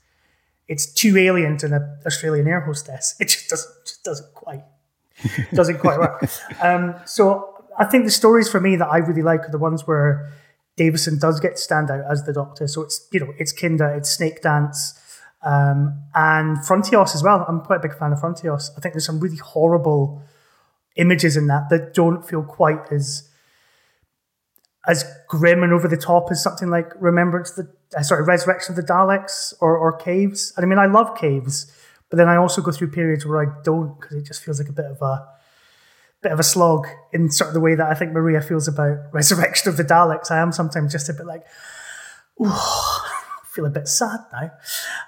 [0.68, 3.14] It's too alien and an Australian air hostess.
[3.18, 4.64] It just doesn't just doesn't quite
[5.55, 6.29] doesn't quite work.
[6.62, 9.87] Um, so I think the stories for me that I really like are the ones
[9.87, 10.31] where
[10.77, 12.68] Davison does get to stand out as the Doctor.
[12.68, 14.98] So it's you know it's Kinda, it's Snake Dance,
[15.44, 17.44] um, and Frontios as well.
[17.48, 18.70] I'm quite a big fan of Frontios.
[18.76, 20.22] I think there's some really horrible
[20.96, 23.28] images in that that don't feel quite as
[24.87, 28.76] as grim and over the top as something like Remembrance the uh, sorry Resurrection of
[28.76, 30.52] the Daleks or or Caves.
[30.57, 31.72] And I mean, I love Caves,
[32.09, 34.68] but then I also go through periods where I don't because it just feels like
[34.68, 35.26] a bit of a
[36.20, 38.98] bit of a slog in sort of the way that I think Maria feels about
[39.12, 40.31] Resurrection of the Daleks.
[40.31, 41.44] I am sometimes just a bit like,
[42.40, 43.12] ooh
[43.53, 44.51] feel a bit sad now.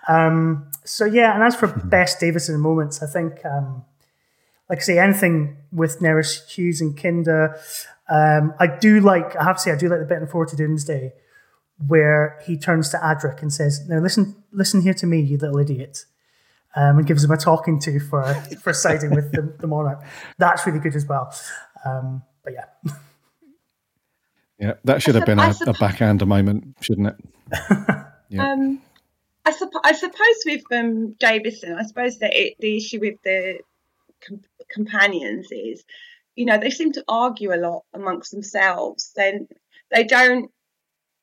[0.09, 3.85] Um, so yeah, and as for best Davison moments, I think, um,
[4.69, 7.59] like I say, anything with Nerys Hughes and Kinda,
[8.09, 9.35] um, I do like.
[9.37, 11.13] I have to say, I do like the bit in Four to Doomsday
[11.87, 15.59] where he turns to Adric and says, "Now listen, listen here to me, you little
[15.59, 16.05] idiot."
[16.77, 20.03] Um, and gives him a talking to for for siding with the, the, monarch.
[20.39, 21.33] That's really good as well.
[21.85, 22.93] Um, but yeah.
[24.59, 27.17] Yeah, that should have been a, a backhander moment, shouldn't it?
[28.41, 28.83] Um,
[29.45, 33.59] I, supp- I suppose with um, Davison, I suppose that it, the issue with the
[34.27, 35.85] com- companions is,
[36.35, 39.13] you know, they seem to argue a lot amongst themselves.
[39.15, 39.49] Then
[39.91, 40.51] they don't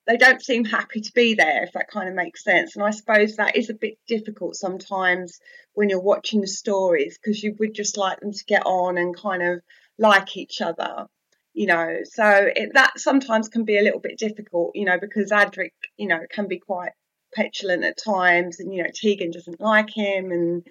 [0.08, 2.76] they don't seem happy to be there, if that kind of makes sense.
[2.76, 5.39] And I suppose that is a bit difficult sometimes
[5.74, 9.15] when you're watching the stories because you would just like them to get on and
[9.15, 9.62] kind of
[9.97, 11.08] like each other
[11.54, 15.32] you know so it, that sometimes can be a little bit difficult you know because
[15.32, 16.91] adric you know can be quite
[17.34, 20.65] petulant at times, and you know Tegan doesn't like him, and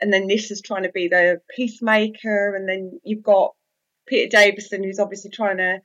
[0.00, 3.54] and then this is trying to be the peacemaker, and then you've got
[4.06, 5.80] Peter Davison who's obviously trying to.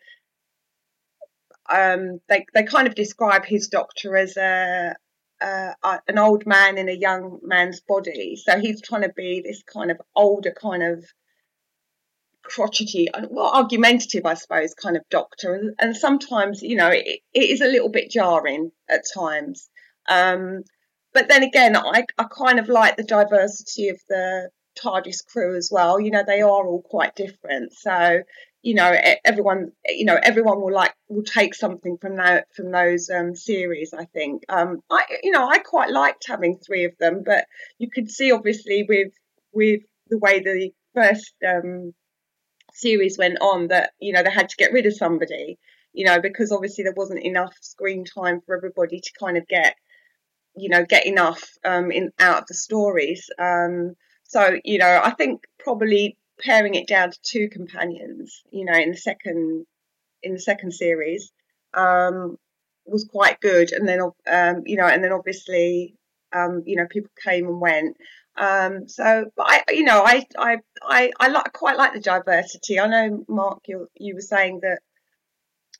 [1.69, 4.95] Um, they they kind of describe his doctor as a,
[5.41, 9.63] a, an old man in a young man's body, so he's trying to be this
[9.63, 11.05] kind of older kind of
[12.43, 15.55] crotchety, well, argumentative, I suppose, kind of doctor.
[15.55, 19.69] And, and sometimes, you know, it, it is a little bit jarring at times.
[20.09, 20.63] Um,
[21.13, 24.49] but then again, I, I kind of like the diversity of the
[24.83, 25.99] TARDIS crew as well.
[25.99, 27.73] You know, they are all quite different.
[27.73, 28.23] So,
[28.63, 33.09] you know everyone you know everyone will like will take something from that from those
[33.09, 37.21] um, series i think um i you know i quite liked having three of them
[37.23, 37.45] but
[37.77, 39.11] you could see obviously with
[39.51, 41.93] with the way the first um
[42.73, 45.59] series went on that you know they had to get rid of somebody
[45.91, 49.75] you know because obviously there wasn't enough screen time for everybody to kind of get
[50.55, 55.11] you know get enough um in out of the stories um so you know i
[55.11, 59.65] think probably paring it down to two companions, you know, in the second
[60.21, 61.31] in the second series,
[61.73, 62.37] um,
[62.85, 63.71] was quite good.
[63.71, 65.95] And then, um, you know, and then obviously,
[66.31, 67.97] um, you know, people came and went.
[68.37, 72.79] Um, so, but I, you know, I, I, I, I like quite like the diversity.
[72.79, 74.79] I know, Mark, you you were saying that,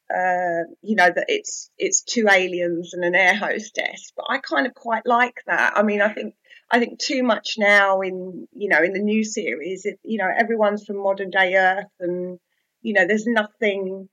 [0.10, 4.68] uh, you know, that it's it's two aliens and an air hostess, but I kind
[4.68, 5.74] of quite like that.
[5.76, 6.36] I mean, I think
[6.70, 9.86] I think too much now in you know in the new series.
[9.86, 12.40] It, you know, everyone's from modern day Earth, and
[12.82, 14.10] you know, there's nothing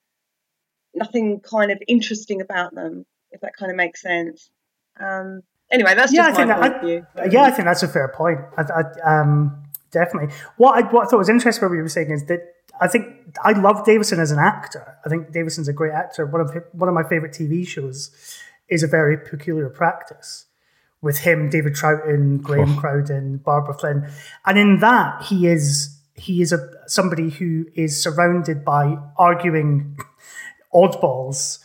[0.94, 3.04] nothing kind of interesting about them.
[3.32, 4.50] If that kind of makes sense.
[4.98, 8.40] Um, anyway, that's yeah, I think that, I, yeah, I think that's a fair point.
[8.56, 10.34] I, I, um, definitely.
[10.56, 12.40] What I, what I thought was interesting what you were saying is that
[12.80, 13.06] I think
[13.44, 14.96] I love Davison as an actor.
[15.04, 16.26] I think Davison's a great actor.
[16.26, 18.10] One of one of my favorite TV shows
[18.68, 20.46] is a very peculiar practice
[21.02, 22.80] with him, David Troughton, Graham oh.
[22.80, 24.10] Crowden, Barbara Flynn,
[24.46, 29.98] and in that he is he is a somebody who is surrounded by arguing
[30.74, 31.64] oddballs,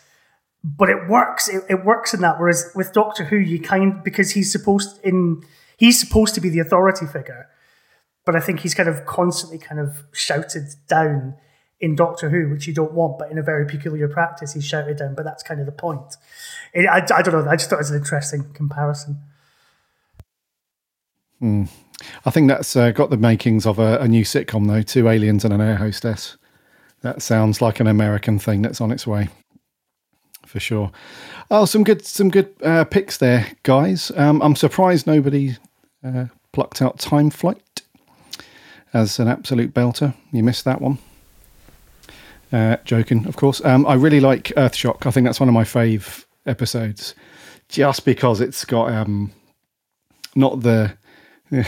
[0.64, 1.50] but it works.
[1.50, 2.40] It, it works in that.
[2.40, 5.44] Whereas with Doctor Who, you kind because he's supposed in
[5.78, 7.50] he's supposed to be the authority figure,
[8.26, 11.36] but I think he's kind of constantly kind of shouted down
[11.80, 14.98] in Doctor Who, which you don't want, but in a very peculiar practice, he's shouted
[14.98, 15.14] down.
[15.14, 16.18] But that's kind of the point.
[16.74, 17.50] It, I, I don't know.
[17.50, 19.20] I just thought it was an interesting comparison.
[21.40, 21.64] Hmm.
[22.26, 24.82] I think that's uh, got the makings of a, a, new sitcom, though.
[24.82, 26.38] Two aliens and an air hostess.
[27.02, 29.30] That sounds like an American thing that's on its way,
[30.46, 30.92] for sure.
[31.52, 34.12] Oh, some good, some good uh, picks there, guys.
[34.16, 35.56] Um, I'm surprised nobody
[36.04, 37.84] uh, plucked out Time Flight
[38.94, 40.14] as an absolute belter.
[40.32, 40.98] You missed that one.
[42.52, 43.64] Uh, joking, of course.
[43.66, 45.06] Um, I really like Earthshock.
[45.06, 47.16] I think that's one of my fave episodes,
[47.68, 49.32] just because it's got um,
[50.36, 50.96] not the.
[51.52, 51.64] uh,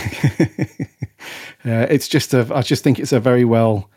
[1.64, 2.48] it's just a.
[2.54, 3.90] I just think it's a very well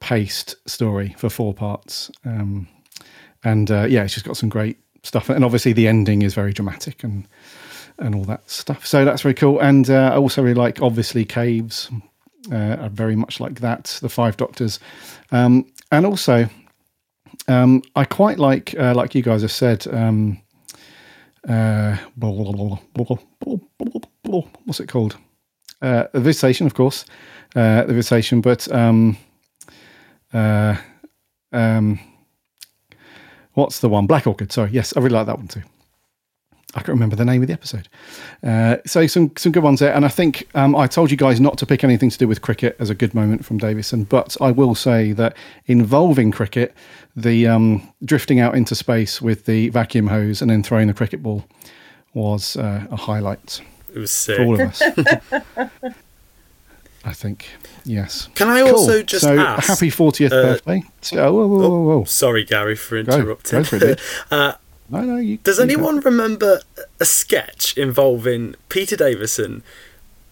[0.00, 2.68] paced story for four parts, um,
[3.44, 5.28] and uh, yeah, it's just got some great stuff.
[5.30, 7.26] And obviously, the ending is very dramatic and
[7.98, 8.86] and all that stuff.
[8.86, 9.58] So that's very cool.
[9.60, 11.90] And uh, I also really like obviously caves.
[12.50, 13.98] Uh, are very much like that.
[14.00, 14.80] The Five Doctors,
[15.32, 16.48] um, and also
[17.48, 20.40] um, I quite like, uh, like you guys have said, um,
[21.48, 21.96] uh,
[24.64, 25.16] what's it called?
[25.80, 27.04] Uh, the visitation, of course,
[27.56, 29.16] uh, the visitation, but um,
[30.32, 30.76] uh,
[31.52, 31.98] um,
[33.54, 34.06] what's the one?
[34.06, 34.52] Black Orchid.
[34.52, 35.62] Sorry, yes, I really like that one too.
[36.74, 37.88] I can't remember the name of the episode.
[38.42, 41.40] Uh, so some some good ones there, and I think um, I told you guys
[41.40, 44.36] not to pick anything to do with cricket as a good moment from Davison, but
[44.40, 45.34] I will say that
[45.66, 46.74] involving cricket,
[47.16, 51.22] the um, drifting out into space with the vacuum hose and then throwing the cricket
[51.22, 51.46] ball
[52.12, 53.62] was uh, a highlight.
[53.94, 54.36] It was sick.
[54.36, 54.82] for all of us.
[57.04, 57.48] I think
[57.84, 58.28] yes.
[58.34, 58.70] Can I Cool.
[58.70, 59.68] also just so ask?
[59.68, 60.82] happy fortieth uh, birthday?
[61.00, 62.04] So, oh, whoa, whoa, whoa, whoa.
[62.04, 63.58] Sorry, Gary, for interrupting.
[63.60, 64.00] go for it, dude.
[64.30, 64.52] uh,
[64.88, 65.16] No, no.
[65.16, 66.10] You, Does you anyone go.
[66.10, 66.60] remember
[66.98, 69.62] a sketch involving Peter Davison,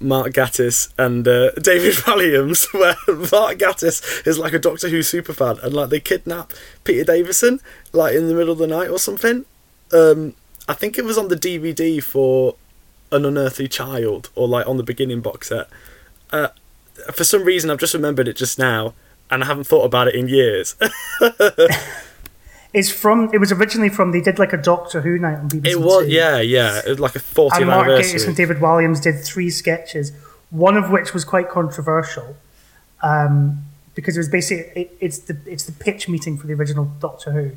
[0.01, 2.97] Mark Gatiss, and uh, David Walliams, where
[3.33, 6.53] Mark Gatiss is like a Doctor Who superfan, and like they kidnap
[6.85, 7.61] Peter Davison,
[7.93, 9.45] like in the middle of the night or something?
[9.93, 10.35] Um,
[10.69, 12.57] I think it was on the DVD for
[13.13, 15.69] An Unearthly Child, or like on the beginning box set.
[16.31, 16.49] Uh,
[17.13, 18.95] for some reason, I've just remembered it just now,
[19.31, 20.77] and I haven't thought about it in years.
[22.77, 23.31] It's from.
[23.33, 24.13] It was originally from.
[24.13, 25.67] They did like a Doctor Who night on BBC.
[25.67, 26.13] it was, Two.
[26.13, 29.49] yeah, yeah, it was like a 40th And Mark Gatiss and David Walliams did three
[29.49, 30.13] sketches,
[30.51, 32.37] one of which was quite controversial,
[33.03, 36.85] um, because it was basically it, it's the it's the pitch meeting for the original
[37.01, 37.53] Doctor Who,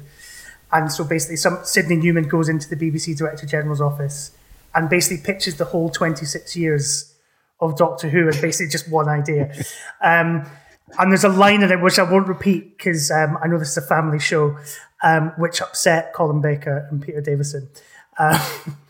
[0.72, 4.32] and so basically, some Sydney Newman goes into the BBC Director General's office
[4.74, 7.14] and basically pitches the whole twenty six years
[7.60, 9.54] of Doctor Who and basically just one idea.
[10.02, 10.50] Um,
[10.98, 13.72] and there's a line in it which I won't repeat because um, I know this
[13.72, 14.58] is a family show,
[15.04, 17.70] um, which upset Colin Baker and Peter Davison.
[18.18, 18.38] Uh,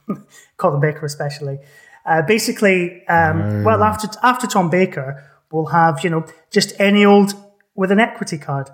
[0.57, 1.60] Colin Baker especially.
[2.05, 7.34] Uh, basically, um, well, after after Tom Baker, we'll have you know just any old
[7.76, 8.70] with an equity card.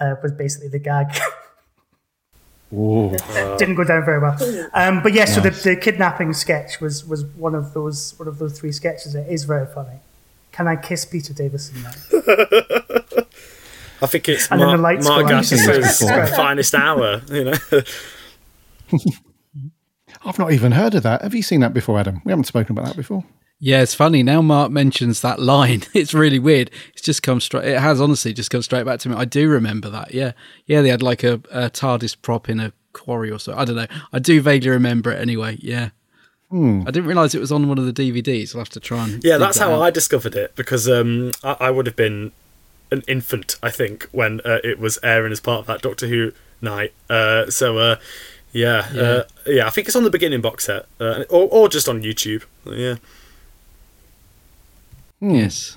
[0.00, 1.08] Uh, was basically the gag.
[2.72, 3.16] Ooh.
[3.58, 4.36] Didn't go down very well.
[4.74, 8.38] Um, but yeah, so the, the kidnapping sketch was was one of those one of
[8.38, 9.14] those three sketches.
[9.14, 10.00] It is very funny.
[10.52, 11.92] Can I kiss Peter Davison now?
[14.00, 15.34] I think it's And then the lights Mark go.
[15.34, 16.26] Gatiss' Before.
[16.36, 17.22] finest hour.
[17.30, 17.54] You know,
[20.24, 21.22] I've not even heard of that.
[21.22, 22.22] Have you seen that before, Adam?
[22.24, 23.24] We haven't spoken about that before.
[23.60, 24.40] Yeah, it's funny now.
[24.40, 25.82] Mark mentions that line.
[25.94, 26.70] It's really weird.
[26.92, 27.64] It's just come straight.
[27.64, 29.16] It has honestly just come straight back to me.
[29.16, 30.14] I do remember that.
[30.14, 30.32] Yeah,
[30.66, 30.80] yeah.
[30.80, 33.54] They had like a, a TARDIS prop in a quarry or so.
[33.56, 33.86] I don't know.
[34.12, 35.58] I do vaguely remember it anyway.
[35.60, 35.90] Yeah.
[36.50, 38.54] I didn't realize it was on one of the DVDs.
[38.54, 39.82] I'll have to try and yeah, that's that how out.
[39.82, 42.32] I discovered it because um, I, I would have been
[42.90, 46.32] an infant, I think, when uh, it was airing as part of that Doctor Who
[46.60, 46.92] night.
[47.10, 47.96] Uh, so uh,
[48.52, 49.00] yeah, yeah.
[49.02, 52.02] Uh, yeah, I think it's on the beginning box set, uh, or or just on
[52.02, 52.44] YouTube.
[52.66, 52.96] Yeah.
[55.20, 55.76] Yes.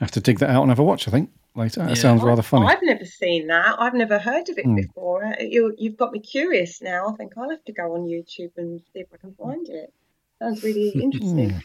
[0.00, 1.08] I have to dig that out and have a watch.
[1.08, 1.80] I think later.
[1.80, 1.94] That Yeah.
[1.94, 2.66] sounds rather funny.
[2.66, 3.76] I've never seen that.
[3.78, 4.76] I've never heard of it Hmm.
[4.76, 5.24] before.
[5.24, 7.08] Uh, You, you've got me curious now.
[7.08, 9.92] I think I'll have to go on YouTube and see if I can find it.
[10.38, 11.62] Sounds really interesting.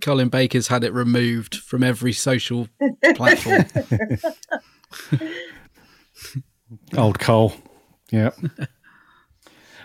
[0.00, 2.68] Colin Baker's had it removed from every social
[3.16, 3.64] platform.
[6.96, 7.52] Old Cole.
[8.10, 8.30] Yeah.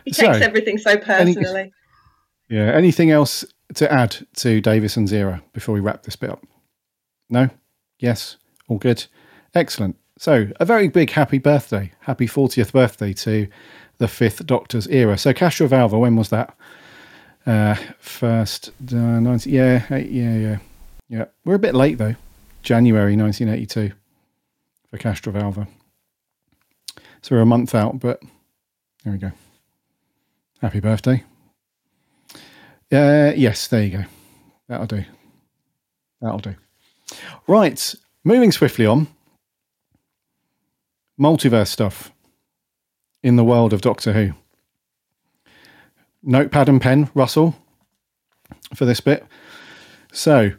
[0.05, 1.71] He So, takes everything so personally.
[2.49, 2.71] Yeah.
[2.73, 6.45] Anything else to add to Davison's era before we wrap this bit up?
[7.29, 7.49] No?
[7.99, 8.37] Yes?
[8.67, 9.05] All good?
[9.53, 9.95] Excellent.
[10.17, 11.91] So, a very big happy birthday.
[12.01, 13.47] Happy 40th birthday to
[13.99, 15.17] the fifth Doctor's era.
[15.17, 16.55] So, Castrovalva, when was that?
[17.49, 20.57] Uh, first, uh, 90, yeah, yeah, yeah.
[21.07, 21.25] Yeah.
[21.43, 22.13] We're a bit late, though.
[22.61, 23.91] January 1982
[24.87, 25.67] for Castrovalva.
[27.23, 28.21] So, we're a month out, but
[29.03, 29.31] there we go.
[30.61, 31.23] Happy birthday.
[32.91, 34.03] Uh, yes, there you go.
[34.67, 35.05] That'll do.
[36.21, 36.53] That'll do.
[37.47, 39.07] Right, moving swiftly on.
[41.19, 42.11] Multiverse stuff
[43.23, 44.33] in the world of Doctor Who.
[46.23, 47.55] Notepad and pen, Russell,
[48.73, 49.25] for this bit.
[50.11, 50.51] So,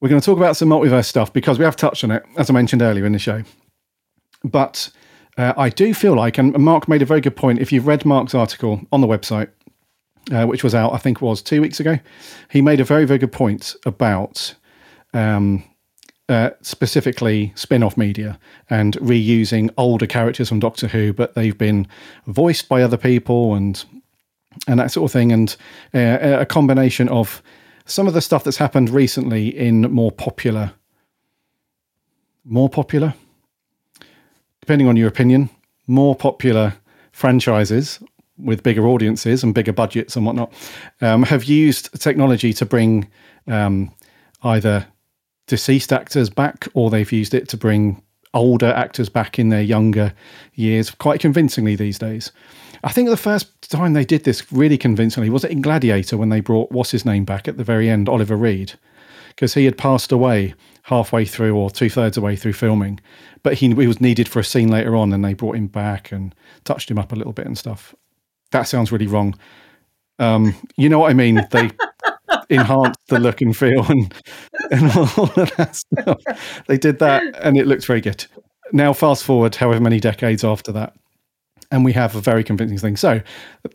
[0.00, 2.50] we're going to talk about some multiverse stuff because we have touched on it, as
[2.50, 3.42] I mentioned earlier in the show.
[4.42, 4.90] But
[5.38, 7.58] uh, I do feel like, and Mark made a very good point.
[7.58, 9.48] If you've read Mark's article on the website,
[10.32, 11.98] uh, which was out, I think was two weeks ago,
[12.50, 14.54] he made a very, very good point about
[15.12, 15.64] um,
[16.28, 18.38] uh, specifically spin off media
[18.70, 21.86] and reusing older characters from Doctor Who, but they've been
[22.26, 23.84] voiced by other people and
[24.66, 25.56] and that sort of thing, and
[25.94, 27.42] uh, a combination of
[27.86, 30.72] some of the stuff that's happened recently in more popular,
[32.44, 33.14] more popular,
[34.60, 35.50] depending on your opinion,
[35.86, 36.74] more popular
[37.12, 38.00] franchises
[38.38, 40.52] with bigger audiences and bigger budgets and whatnot,
[41.00, 43.08] um, have used technology to bring
[43.46, 43.92] um,
[44.42, 44.86] either
[45.46, 48.02] deceased actors back or they've used it to bring
[48.32, 50.12] older actors back in their younger
[50.54, 52.32] years quite convincingly these days.
[52.84, 56.28] I think the first time they did this really convincingly was it in Gladiator when
[56.28, 58.74] they brought what's his name back at the very end, Oliver Reed,
[59.28, 63.00] because he had passed away halfway through or two thirds away through filming,
[63.42, 66.12] but he, he was needed for a scene later on, and they brought him back
[66.12, 67.94] and touched him up a little bit and stuff.
[68.50, 69.34] That sounds really wrong.
[70.18, 71.40] Um, you know what I mean?
[71.50, 71.70] They
[72.50, 74.14] enhanced the look and feel and,
[74.70, 76.20] and all of that stuff.
[76.68, 78.26] They did that, and it looked very good.
[78.72, 80.94] Now, fast forward however many decades after that,
[81.70, 82.96] and we have a very convincing thing.
[82.96, 83.20] So,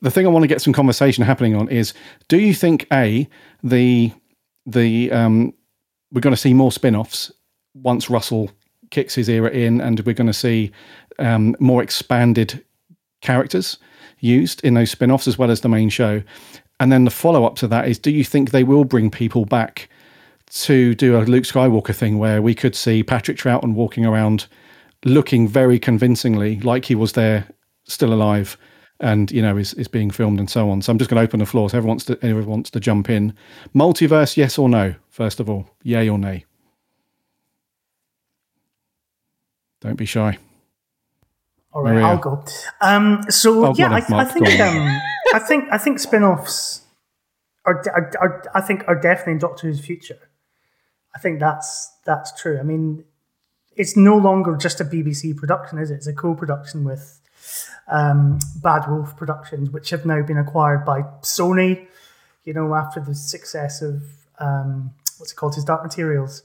[0.01, 1.93] the thing I want to get some conversation happening on is:
[2.27, 3.27] Do you think a
[3.63, 4.11] the
[4.65, 5.53] the um,
[6.11, 7.31] we're going to see more spin-offs
[7.73, 8.51] once Russell
[8.91, 10.71] kicks his era in, and we're going to see
[11.19, 12.63] um, more expanded
[13.21, 13.77] characters
[14.19, 16.21] used in those spin-offs as well as the main show.
[16.79, 19.89] And then the follow-up to that is: Do you think they will bring people back
[20.51, 24.47] to do a Luke Skywalker thing where we could see Patrick Troughton walking around,
[25.05, 27.47] looking very convincingly like he was there,
[27.89, 28.57] still alive,
[28.99, 30.81] and you know is is being filmed and so on.
[30.81, 31.69] So I'm just going to open the floor.
[31.69, 33.33] So everyone wants to everyone wants to jump in.
[33.75, 34.95] Multiverse, yes or no?
[35.09, 36.45] First of all, yay or nay?
[39.81, 40.37] Don't be shy.
[41.71, 42.05] All right, Maria.
[42.07, 42.43] I'll go.
[42.81, 44.99] Um, so Oh, yeah, I, I think um,
[45.33, 46.81] I think I think spin-offs
[47.65, 50.29] are, are, are I think are definitely in Doctor Who's future.
[51.15, 52.59] I think that's that's true.
[52.59, 53.05] I mean,
[53.75, 55.95] it's no longer just a BBC production, is it?
[55.95, 57.18] It's a co-production with
[57.89, 61.87] um, Bad Wolf Productions, which have now been acquired by Sony.
[62.45, 64.01] You know, after the success of
[64.39, 66.43] um, what's it called, his Dark Materials.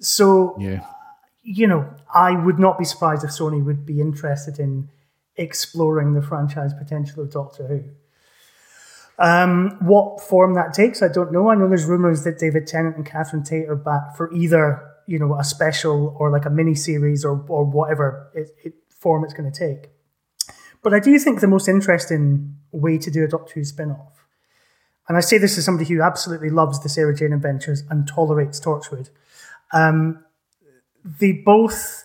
[0.00, 0.84] So Yeah.
[1.42, 4.88] you know, I would not be surprised if Sony would be interested in
[5.36, 7.84] exploring the franchise potential of Doctor Who.
[9.18, 11.50] Um, what form that takes, I don't know.
[11.50, 15.18] I know there's rumors that David Tennant and Catherine Tate are back for either, you
[15.18, 19.34] know, a special or like a mini series or or whatever it, it, form it's
[19.34, 19.90] going to take.
[20.82, 24.24] But I do think the most interesting way to do a Doctor Who spin-off,
[25.08, 28.60] and I say this as somebody who absolutely loves the Sarah Jane Adventures and tolerates
[28.60, 29.10] Torchwood,
[29.72, 30.24] um,
[31.04, 32.04] they both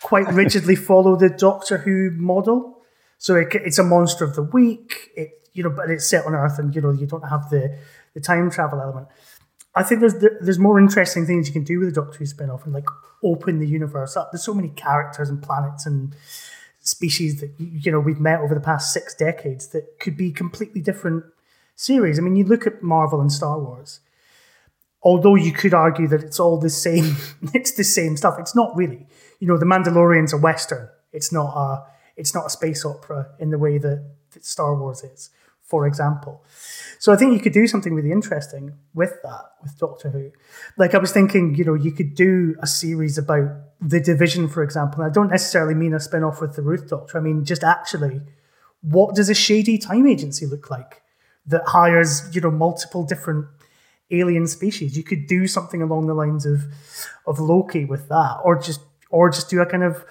[0.00, 2.82] quite rigidly follow the Doctor Who model.
[3.18, 5.10] So it, it's a monster of the week.
[5.16, 7.78] It you know, but it's set on Earth, and you know you don't have the
[8.14, 9.08] the time travel element.
[9.74, 12.64] I think there's there's more interesting things you can do with a Doctor Who spin-off
[12.64, 12.88] and like
[13.22, 14.32] open the universe up.
[14.32, 16.14] There's so many characters and planets and
[16.82, 20.80] species that you know we've met over the past six decades that could be completely
[20.80, 21.24] different
[21.76, 22.18] series.
[22.18, 24.00] I mean, you look at Marvel and Star Wars.
[25.04, 27.16] Although you could argue that it's all the same,
[27.54, 28.36] it's the same stuff.
[28.38, 29.06] It's not really.
[29.40, 30.88] You know, the Mandalorian's a western.
[31.12, 31.84] It's not a
[32.16, 35.30] it's not a space opera in the way that, that Star Wars is,
[35.62, 36.44] for example.
[36.98, 40.30] So I think you could do something really interesting with that, with Doctor Who.
[40.76, 43.50] Like I was thinking, you know, you could do a series about
[43.84, 45.02] the division, for example.
[45.02, 47.18] I don't necessarily mean a spin off with the Ruth Doctor.
[47.18, 48.20] I mean, just actually,
[48.80, 51.02] what does a shady time agency look like
[51.46, 53.46] that hires, you know, multiple different
[54.10, 54.96] alien species?
[54.96, 56.64] You could do something along the lines of
[57.26, 58.80] of Loki with that, or just
[59.10, 60.04] or just do a kind of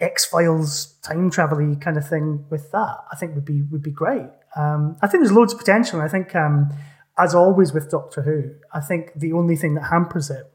[0.00, 2.98] X Files time travel kind of thing with that.
[3.12, 4.28] I think would be would be great.
[4.56, 6.00] Um, I think there's loads of potential.
[6.00, 6.70] I think, um,
[7.16, 10.51] as always with Doctor Who, I think the only thing that hampers it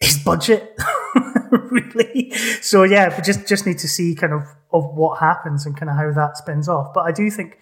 [0.00, 0.78] is budget.
[1.50, 2.30] really.
[2.60, 4.42] So yeah, we just just need to see kind of
[4.72, 6.92] of what happens and kind of how that spins off.
[6.94, 7.58] But I do think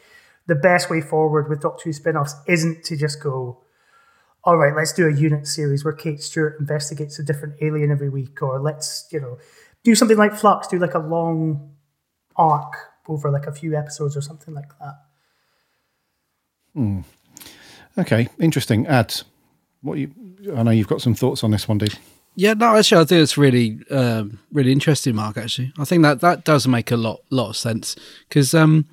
[0.47, 3.63] the best way forward with Doctor Who spin-offs isn't to just go,
[4.43, 8.11] all right, let's do a unit series where Kate Stewart investigates a different alien every
[8.11, 9.39] week, or let's, you know,
[9.85, 11.75] do something like Flux, do like a long
[12.37, 12.75] arc
[13.09, 14.95] over like a few episodes or something like that.
[16.75, 17.01] Hmm.
[17.97, 18.87] Okay, interesting.
[18.87, 19.25] Ads.
[19.83, 20.11] What you?
[20.55, 21.97] I know you've got some thoughts on this one, dude.
[22.37, 25.37] Yeah, no, actually, I think it's really, um, really interesting, Mark.
[25.37, 27.95] Actually, I think that that does make a lot, lot of sense
[28.29, 28.87] because um,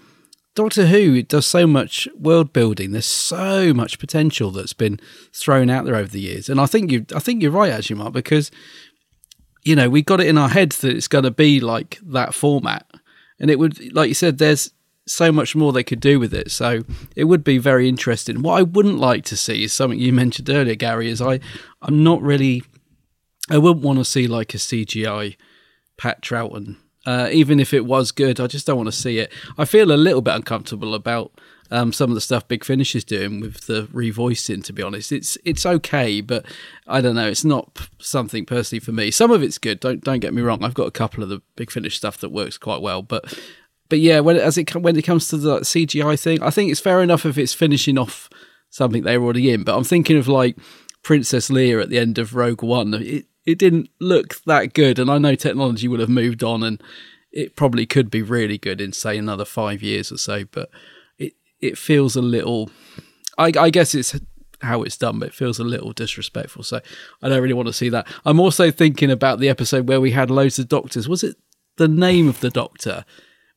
[0.53, 2.91] Doctor Who does so much world building.
[2.91, 4.99] There's so much potential that's been
[5.33, 7.95] thrown out there over the years, and I think you, I think you're right, actually,
[7.95, 8.51] Mark, because
[9.63, 12.35] you know we got it in our heads that it's going to be like that
[12.35, 12.85] format,
[13.39, 14.71] and it would, like you said, there's
[15.07, 16.51] so much more they could do with it.
[16.51, 16.83] So
[17.15, 18.43] it would be very interesting.
[18.43, 21.09] What I wouldn't like to see is something you mentioned earlier, Gary.
[21.09, 21.39] Is I,
[21.81, 22.63] I'm not really,
[23.51, 25.35] I wouldn't want to see like a CGI
[25.97, 26.77] Pat Troughton.
[27.05, 29.31] Uh, even if it was good, I just don't want to see it.
[29.57, 31.31] I feel a little bit uncomfortable about
[31.71, 34.63] um, some of the stuff Big Finish is doing with the revoicing.
[34.63, 36.45] To be honest, it's it's okay, but
[36.87, 37.27] I don't know.
[37.27, 39.11] It's not something personally for me.
[39.11, 39.79] Some of it's good.
[39.79, 40.63] Don't don't get me wrong.
[40.63, 43.37] I've got a couple of the Big Finish stuff that works quite well, but
[43.89, 46.79] but yeah, when as it when it comes to the CGI thing, I think it's
[46.79, 48.29] fair enough if it's finishing off
[48.69, 49.63] something they're already in.
[49.63, 50.57] But I'm thinking of like
[51.03, 52.93] Princess Leia at the end of Rogue One.
[52.93, 56.81] It it didn't look that good, and I know technology would have moved on, and
[57.31, 60.45] it probably could be really good in say another five years or so.
[60.45, 60.69] But
[61.17, 62.71] it it feels a little.
[63.37, 64.19] I, I guess it's
[64.61, 66.63] how it's done, but it feels a little disrespectful.
[66.63, 66.81] So
[67.21, 68.07] I don't really want to see that.
[68.25, 71.09] I'm also thinking about the episode where we had loads of doctors.
[71.09, 71.35] Was it
[71.77, 73.05] the name of the doctor?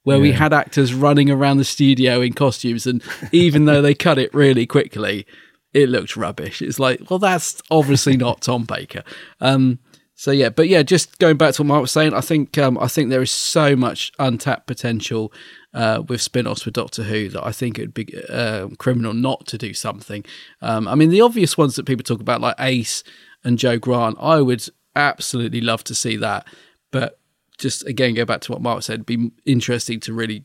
[0.02, 0.22] Where yeah.
[0.22, 4.34] we had actors running around the studio in costumes, and even though they cut it
[4.34, 5.26] really quickly,
[5.72, 6.62] it looked rubbish.
[6.62, 9.02] It's like, well, that's obviously not Tom Baker.
[9.40, 9.78] Um,
[10.16, 12.78] so yeah, but yeah, just going back to what Mark was saying, I think um,
[12.78, 15.32] I think there is so much untapped potential
[15.72, 19.46] uh, with spin-offs with Doctor Who that I think it would be uh, criminal not
[19.48, 20.24] to do something.
[20.62, 23.02] Um, I mean, the obvious ones that people talk about, like Ace
[23.42, 26.46] and Jo Grant, I would absolutely love to see that.
[26.92, 27.18] But
[27.58, 30.44] just again, go back to what Mark said, be interesting to really,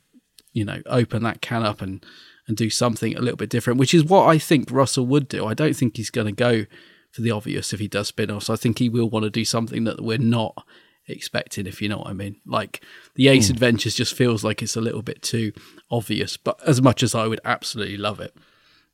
[0.52, 2.04] you know, open that can up and
[2.48, 5.46] and do something a little bit different, which is what I think Russell would do.
[5.46, 6.66] I don't think he's going to go
[7.12, 8.50] for the obvious if he does spin offs.
[8.50, 10.66] I think he will want to do something that we're not
[11.08, 12.38] expecting, if you know what I mean.
[12.46, 12.84] Like
[13.16, 13.52] the Ace mm.
[13.52, 15.52] Adventures just feels like it's a little bit too
[15.90, 18.36] obvious, but as much as I would absolutely love it,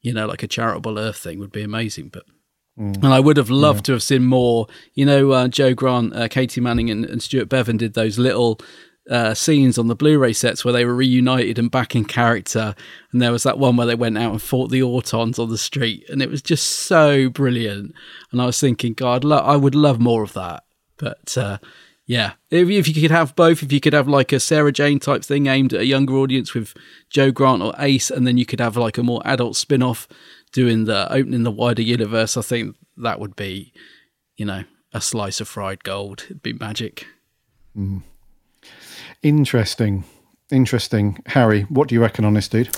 [0.02, 2.10] you know, like a charitable Earth thing would be amazing.
[2.10, 2.24] But
[2.80, 2.96] Mm.
[2.96, 3.84] And I would have loved yeah.
[3.84, 4.68] to have seen more.
[4.94, 8.60] You know, uh, Jo Grant, uh, Katy Manning, and, and, Stewart Bevan did those little
[9.10, 12.76] uh, scenes on the Blu-ray sets where they were reunited and back in character.
[13.12, 15.58] And there was that one where they went out and fought the Autons on the
[15.58, 17.94] street, and it was just so brilliant.
[18.32, 20.64] And I was thinking, God, lo- I would love more of that.
[20.98, 21.60] But uh,
[22.06, 25.00] yeah, if, if, you could have both, if you could have like a Sarah Jane
[25.00, 26.74] type thing aimed at a younger audience with
[27.10, 30.08] Jo Grant or Ace, and then you could have like a more adult spin-off
[30.52, 32.38] doing the opening the wider universe.
[32.38, 33.74] I think that would be,
[34.38, 36.24] you know, a slice of fried gold.
[36.26, 37.06] It'd be magic.
[37.76, 38.04] Mm.
[39.26, 40.04] Interesting.
[40.52, 41.18] Interesting.
[41.26, 42.70] Harry, what do you reckon on this, dude?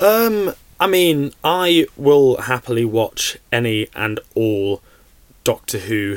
[0.00, 4.80] Um, I mean, I will happily watch any and all
[5.44, 6.16] Doctor Who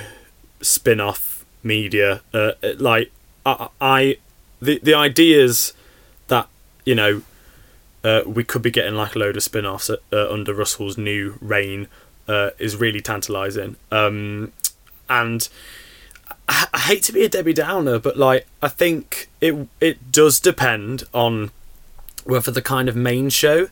[0.61, 2.21] spin off media.
[2.33, 3.11] Uh, like,
[3.45, 4.17] I, I,
[4.61, 5.73] the, the ideas
[6.27, 6.47] that,
[6.85, 7.21] you know,
[8.05, 11.37] uh, we could be getting like a load of spin offs uh, under Russell's new
[11.41, 11.89] reign
[12.29, 13.75] uh, is really tantalizing.
[13.91, 14.53] Um,
[15.09, 15.49] and
[16.47, 20.39] I, I hate to be a Debbie Downer, but like I think it it does
[20.39, 21.51] depend on
[22.25, 23.67] whether the kind of main show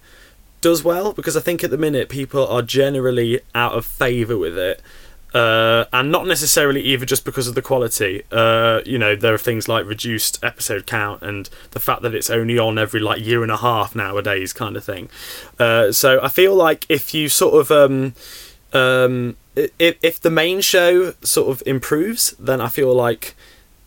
[0.61, 4.57] does well because I think at the minute people are generally out of favour with
[4.57, 4.81] it.
[5.33, 8.21] Uh, and not necessarily either just because of the quality.
[8.33, 12.29] Uh, you know, there are things like reduced episode count and the fact that it's
[12.29, 15.09] only on every like year and a half nowadays, kind of thing.
[15.57, 18.13] Uh, so I feel like if you sort of um,
[18.73, 23.35] um, if if the main show sort of improves, then I feel like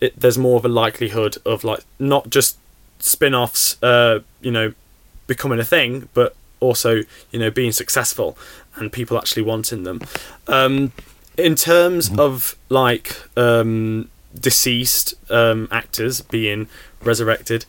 [0.00, 2.58] it, there's more of a likelihood of like not just
[2.98, 4.72] spin-offs, uh, you know,
[5.26, 8.36] becoming a thing, but also you know being successful
[8.76, 10.00] and people actually wanting them.
[10.46, 10.92] Um,
[11.36, 16.68] in terms of like um, deceased um, actors being
[17.02, 17.64] resurrected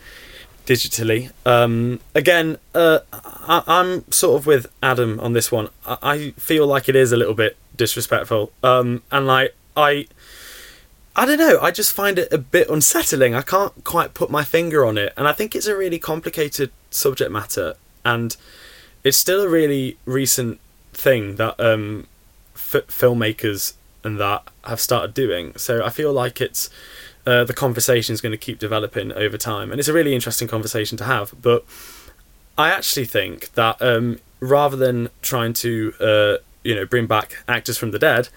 [0.66, 5.70] digitally, um, again, uh, I- I'm sort of with Adam on this one.
[5.86, 10.08] I, I feel like it is a little bit disrespectful, um, and like I.
[11.18, 11.60] I don't know.
[11.62, 13.34] I just find it a bit unsettling.
[13.34, 16.72] I can't quite put my finger on it, and I think it's a really complicated
[16.90, 18.36] subject matter, and
[19.02, 20.60] it's still a really recent
[20.92, 22.08] thing that um,
[22.54, 25.54] f- filmmakers and that have started doing.
[25.56, 26.70] So I feel like it's
[27.26, 30.48] uh, the conversation is going to keep developing over time, and it's a really interesting
[30.48, 31.34] conversation to have.
[31.42, 31.66] But
[32.58, 37.78] I actually think that um, rather than trying to uh, you know bring back actors
[37.78, 38.30] from the dead,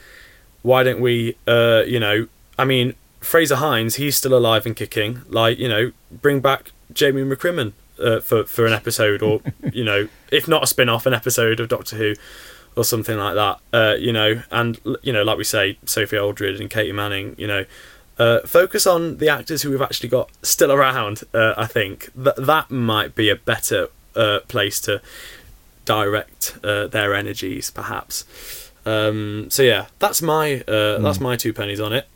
[0.63, 2.29] why don't we uh, you know
[2.59, 5.23] I mean Frazer Hines he's still alive and kicking.
[5.29, 7.73] Like you know bring back Jamie McCrimmon
[8.03, 9.41] uh, for for an episode, or
[9.73, 12.15] you know if not a spin off, an episode of Doctor Who
[12.77, 13.59] or something like that.
[13.73, 17.35] Uh, you know, and you know, like we say, Sophie Aldred and Katy Manning.
[17.37, 17.65] You know,
[18.19, 21.23] uh, focus on the actors who we've actually got still around.
[21.33, 25.01] Uh, I think that that might be a better uh, place to
[25.85, 28.25] direct uh, their energies, perhaps.
[28.85, 32.09] Um, so yeah, that's my uh, that's my two pennies on it.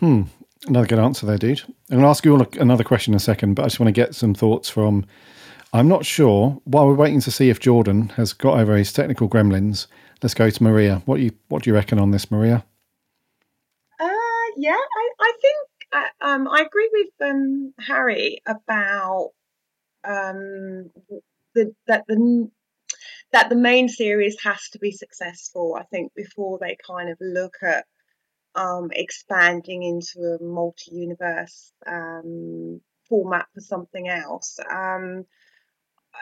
[0.00, 0.22] Hmm.
[0.66, 1.62] Another good answer there, dude.
[1.90, 3.88] I'm going to ask you all another question in a second, but I just want
[3.88, 5.06] to get some thoughts from.
[5.72, 6.60] I'm not sure.
[6.64, 9.86] While we're waiting to see if Jordan has got over his technical gremlins,
[10.22, 11.02] let's go to Maria.
[11.06, 12.64] What you what do you reckon on this, Maria?
[14.56, 19.30] Yeah, I, I think uh, um, I agree with um, Harry about
[20.04, 20.90] um,
[21.54, 22.50] the that the
[23.32, 25.76] that the main series has to be successful.
[25.78, 27.86] I think before they kind of look at
[28.54, 34.58] um, expanding into a multi-universe um, format for something else.
[34.70, 35.24] Um,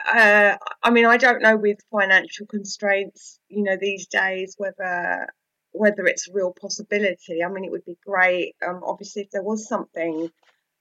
[0.07, 5.27] uh, I mean, I don't know with financial constraints, you know, these days whether
[5.71, 7.43] whether it's a real possibility.
[7.43, 10.29] I mean, it would be great, um, obviously, if there was something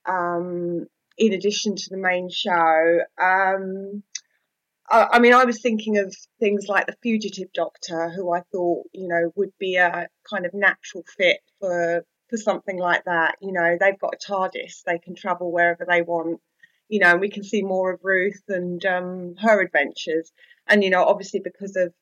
[0.07, 0.87] um,
[1.19, 3.01] in addition to the main show.
[3.21, 4.03] Um,
[4.91, 8.87] I, I mean, I was thinking of things like the Fugitive Doctor, who I thought,
[8.93, 13.37] you know, would be a kind of natural fit for for something like that.
[13.41, 16.41] You know, they've got a TARDIS; they can travel wherever they want.
[16.89, 20.33] You know, and we can see more of Ruth and um, her adventures.
[20.67, 21.93] And you know, obviously because of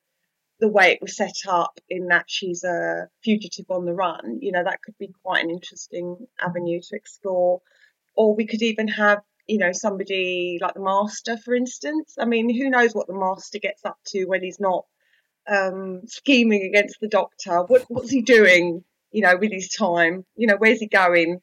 [0.59, 4.51] the way it was set up, in that she's a fugitive on the run, you
[4.51, 7.61] know, that could be quite an interesting avenue to explore.
[8.15, 12.15] Or we could even have you know, somebody like the master, for instance.
[12.19, 14.85] I mean, who knows what the master gets up to when he's not
[15.49, 17.63] um, scheming against the doctor?
[17.63, 20.23] What, what's he doing, you know, with his time?
[20.35, 21.41] You know, where's he going?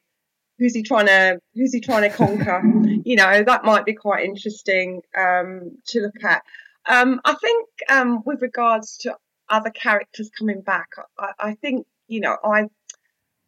[0.58, 2.62] Who's he trying to Who's he trying to conquer?
[3.04, 6.42] you know, that might be quite interesting um, to look at.
[6.88, 9.16] Um, I think um, with regards to
[9.48, 12.68] other characters coming back, I, I think you know I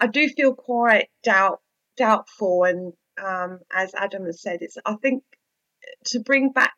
[0.01, 1.61] I do feel quite doubt
[1.97, 2.93] doubtful and
[3.25, 5.23] um, as Adam has said, it's I think
[6.07, 6.77] to bring back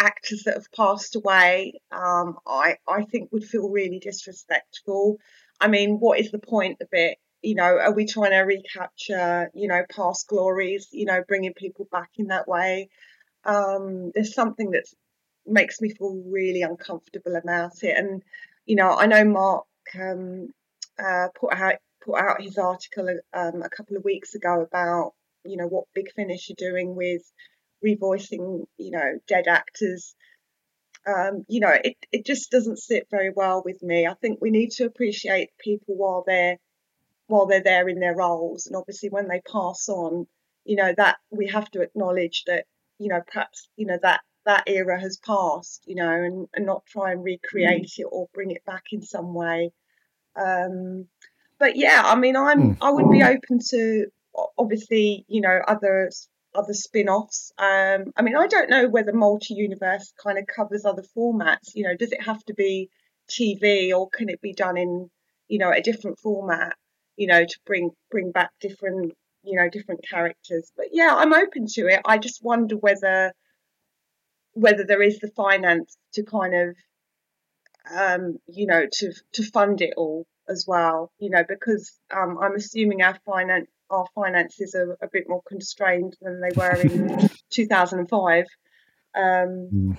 [0.00, 5.18] actors that have passed away, um, I I think would feel really disrespectful.
[5.60, 7.18] I mean, what is the point of it?
[7.42, 10.88] You know, are we trying to recapture, you know, past glories?
[10.92, 12.90] You know, bringing people back in that way.
[13.44, 14.84] Um, there's something that
[15.48, 18.22] makes me feel really uncomfortable about it, and
[18.66, 19.64] you know, I know Mark
[19.98, 20.48] um,
[21.02, 25.12] uh, put out put out his article um, a couple of weeks ago about
[25.44, 27.22] you know what Big Finish are doing with
[27.84, 30.14] revoicing you know dead actors.
[31.06, 34.06] Um, you know, it, it just doesn't sit very well with me.
[34.06, 36.58] I think we need to appreciate people while they're
[37.28, 40.26] while they're there in their roles, and obviously when they pass on,
[40.64, 42.64] you know that we have to acknowledge that
[42.98, 46.86] you know perhaps you know that that era has passed, you know, and, and not
[46.86, 47.98] try and recreate mm.
[47.98, 49.72] it or bring it back in some way.
[50.36, 51.06] Um,
[51.58, 52.78] but yeah, I mean, I'm mm.
[52.80, 54.06] I would be open to
[54.56, 56.10] obviously, you know, other
[56.54, 57.52] other spin-offs.
[57.58, 61.74] Um, I mean, I don't know whether multi-universe kind of covers other formats.
[61.74, 62.90] You know, does it have to be
[63.28, 65.10] TV or can it be done in
[65.48, 66.76] you know, a different format,
[67.16, 70.70] you know, to bring bring back different, you know, different characters.
[70.76, 72.00] But yeah, I'm open to it.
[72.04, 73.32] I just wonder whether
[74.58, 76.76] whether there is the finance to kind of
[77.94, 82.54] um, you know, to to fund it all as well, you know, because um, I'm
[82.54, 88.44] assuming our finance our finances are a bit more constrained than they were in 2005
[89.14, 89.96] um, mm.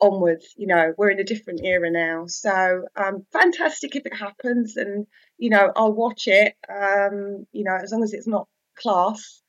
[0.00, 0.54] onwards.
[0.56, 5.06] You know, we're in a different era now, so um, fantastic if it happens, and
[5.36, 6.54] you know, I'll watch it.
[6.68, 9.42] Um, you know, as long as it's not class,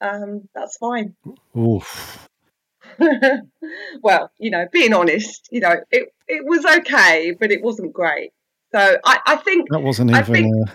[0.00, 1.14] um, that's fine.
[1.56, 2.28] Oof.
[4.02, 8.30] well, you know, being honest, you know, it it was okay, but it wasn't great.
[8.72, 10.20] So I, I think that wasn't even.
[10.20, 10.68] I think,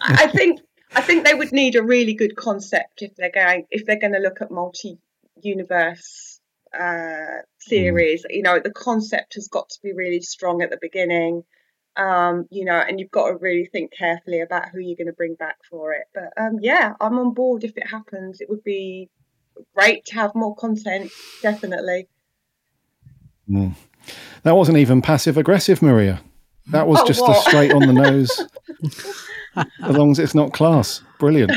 [0.00, 0.60] I think
[0.94, 4.12] I think they would need a really good concept if they're going if they're going
[4.12, 4.98] to look at multi
[5.42, 6.40] universe
[6.78, 8.24] uh, series.
[8.24, 8.36] Mm.
[8.36, 11.44] You know, the concept has got to be really strong at the beginning.
[11.96, 15.12] Um, you know, and you've got to really think carefully about who you're going to
[15.12, 16.06] bring back for it.
[16.12, 18.40] But um, yeah, I'm on board if it happens.
[18.40, 19.10] It would be
[19.74, 21.10] great to have more content,
[21.42, 22.08] definitely.
[23.48, 23.74] Mm.
[24.42, 26.20] That wasn't even passive aggressive, Maria.
[26.68, 27.36] That was oh, just what?
[27.36, 28.46] a straight on the nose.
[29.56, 31.52] as long as it's not class, brilliant.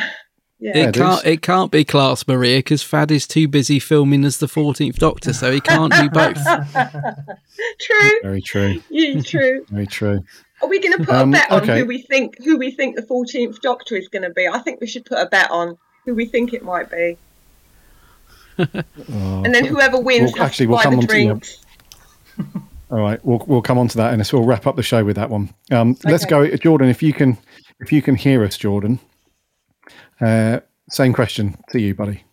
[0.60, 0.76] Yeah.
[0.76, 1.26] It can't.
[1.26, 5.32] It can't be class, Maria, because Fad is too busy filming as the Fourteenth Doctor,
[5.32, 6.38] so he can't do both.
[7.80, 8.12] true.
[8.24, 8.82] Very true.
[8.90, 9.66] Yeah, true.
[9.70, 10.24] Very true.
[10.62, 11.80] Are we going to put um, a bet on okay.
[11.80, 14.48] who we think who we think the Fourteenth Doctor is going to be?
[14.48, 17.18] I think we should put a bet on who we think it might be.
[18.60, 21.64] Oh, and then whoever wins well, actually, we'll come the drinks.
[22.90, 25.18] All right, we'll we'll come on to that, and we'll wrap up the show with
[25.18, 25.54] that one.
[25.72, 26.12] Um, okay.
[26.12, 26.90] Let's go, Jordan.
[26.90, 27.38] If you can,
[27.80, 29.00] if you can hear us, Jordan.
[30.22, 32.24] Uh, same question to you, buddy.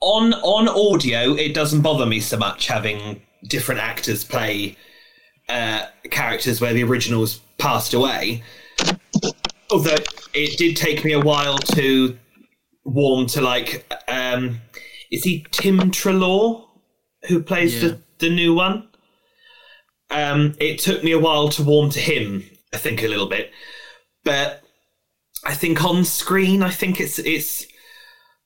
[0.00, 4.76] On on audio, it doesn't bother me so much having different actors play
[5.48, 8.42] uh, characters where the originals passed away.
[9.70, 9.96] Although
[10.34, 12.16] it did take me a while to
[12.84, 14.60] warm to like, um,
[15.10, 16.66] is he Tim Treloar
[17.28, 17.88] who plays yeah.
[17.88, 18.88] the the new one?
[20.10, 22.44] Um, it took me a while to warm to him.
[22.72, 23.50] I think a little bit,
[24.24, 24.62] but
[25.44, 27.66] I think on screen, I think it's it's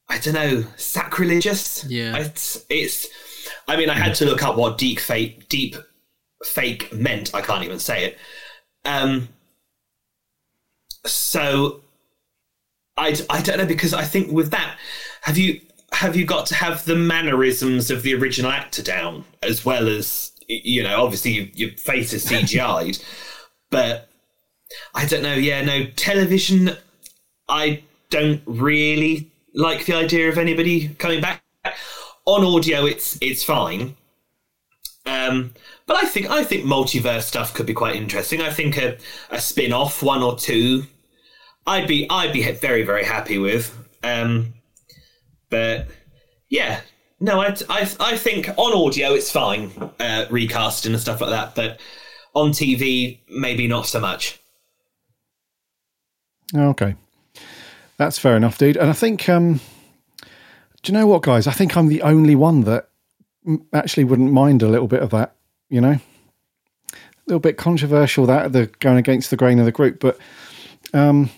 [0.08, 1.84] I don't know sacrilegious.
[1.84, 3.08] Yeah, it's it's.
[3.66, 5.76] I mean, I had to look up what deep fake deep
[6.44, 7.34] fake meant.
[7.34, 8.18] I can't even say it.
[8.84, 9.28] Um.
[11.06, 11.80] So,
[12.96, 14.76] I I don't know because I think with that,
[15.22, 15.61] have you
[15.93, 20.32] have you got to have the mannerisms of the original actor down as well as
[20.49, 21.03] you know?
[21.03, 23.03] Obviously, your face is CGI'd,
[23.70, 24.09] but
[24.95, 25.34] I don't know.
[25.34, 26.76] Yeah, no television.
[27.49, 31.43] I don't really like the idea of anybody coming back
[32.24, 32.86] on audio.
[32.86, 33.97] It's it's fine.
[35.07, 35.55] Um,
[35.86, 38.41] but I think I think multiverse stuff could be quite interesting.
[38.41, 38.97] I think a,
[39.30, 40.84] a spin off, one or two,
[41.66, 43.76] I'd be I'd be very very happy with.
[44.03, 44.55] Um,
[45.51, 45.88] but
[46.48, 46.80] yeah,
[47.20, 49.70] no, I, I, I think on audio it's fine,
[50.01, 51.55] uh, recasting and stuff like that.
[51.55, 51.80] But
[52.34, 54.40] on TV, maybe not so much.
[56.57, 56.96] Okay,
[57.98, 58.76] that's fair enough, dude.
[58.76, 59.61] And I think, um,
[60.82, 61.46] do you know what, guys?
[61.46, 62.88] I think I'm the only one that
[63.72, 65.36] actually wouldn't mind a little bit of that.
[65.68, 65.98] You know,
[66.92, 70.18] a little bit controversial that the going against the grain of the group, but
[70.92, 71.30] um,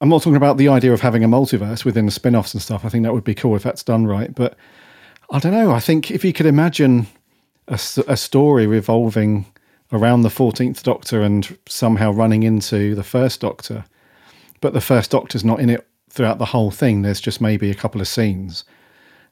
[0.00, 2.62] I'm not talking about the idea of having a multiverse within the spin offs and
[2.62, 2.84] stuff.
[2.84, 4.32] I think that would be cool if that's done right.
[4.32, 4.56] But
[5.30, 5.72] I don't know.
[5.72, 7.08] I think if you could imagine
[7.66, 9.46] a, a story revolving
[9.92, 13.84] around the 14th Doctor and somehow running into the first Doctor,
[14.60, 17.74] but the first Doctor's not in it throughout the whole thing, there's just maybe a
[17.74, 18.64] couple of scenes.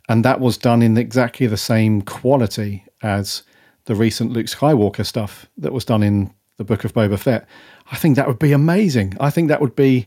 [0.08, 3.42] And that was done in exactly the same quality as
[3.86, 7.46] the recent Luke Skywalker stuff that was done in the Book of Boba Fett.
[7.90, 9.16] I think that would be amazing.
[9.20, 10.06] I think that would be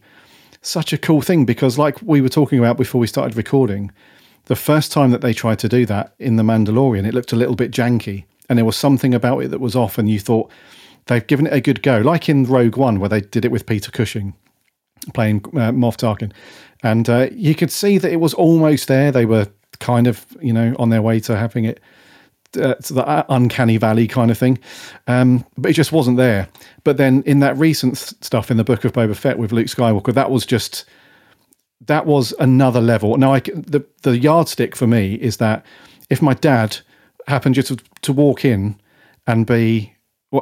[0.61, 3.91] such a cool thing because, like we were talking about before we started recording,
[4.45, 7.35] the first time that they tried to do that in The Mandalorian, it looked a
[7.35, 10.51] little bit janky and there was something about it that was off, and you thought
[11.05, 13.65] they've given it a good go, like in Rogue One, where they did it with
[13.65, 14.33] Peter Cushing
[15.13, 16.31] playing uh, Moff Tarkin.
[16.83, 19.11] And uh, you could see that it was almost there.
[19.11, 19.47] They were
[19.79, 21.79] kind of, you know, on their way to having it
[22.57, 24.59] uh, to the uncanny valley kind of thing.
[25.07, 26.47] Um, but it just wasn't there.
[26.83, 30.13] But then in that recent stuff in the book of Boba Fett with Luke Skywalker,
[30.13, 30.85] that was just
[31.85, 33.17] that was another level.
[33.17, 35.65] Now, I, the the yardstick for me is that
[36.09, 36.77] if my dad
[37.27, 38.79] happened just to, to walk in
[39.27, 39.93] and be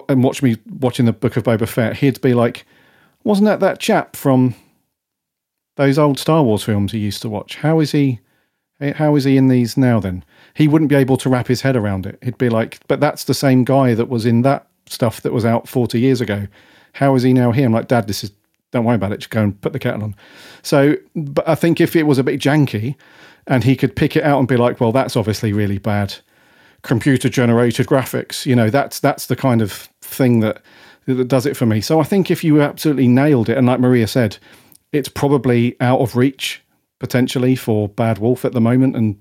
[0.10, 2.66] and watch me watching the book of Boba Fett, he'd be like,
[3.24, 4.56] "Wasn't that that chap from
[5.76, 7.58] those old Star Wars films he used to watch?
[7.58, 8.20] How is he?
[8.80, 10.00] Eh, how is he in these now?
[10.00, 10.24] Then
[10.54, 12.20] he wouldn't be able to wrap his head around it.
[12.22, 15.46] He'd be like, "But that's the same guy that was in that stuff that was
[15.46, 16.48] out forty years ago."
[16.98, 17.68] how is he now here?
[17.68, 18.32] I'm like, Dad, this is
[18.72, 19.20] don't worry about it.
[19.20, 20.16] Just go and put the kettle on.
[20.62, 22.96] So, but I think if it was a bit janky,
[23.46, 26.16] and he could pick it out and be like, well, that's obviously really bad
[26.82, 28.46] computer generated graphics.
[28.46, 30.62] You know, that's that's the kind of thing that
[31.06, 31.82] that does it for me.
[31.82, 34.38] So I think if you absolutely nailed it, and like Maria said,
[34.92, 36.64] it's probably out of reach
[37.00, 39.20] potentially for Bad Wolf at the moment and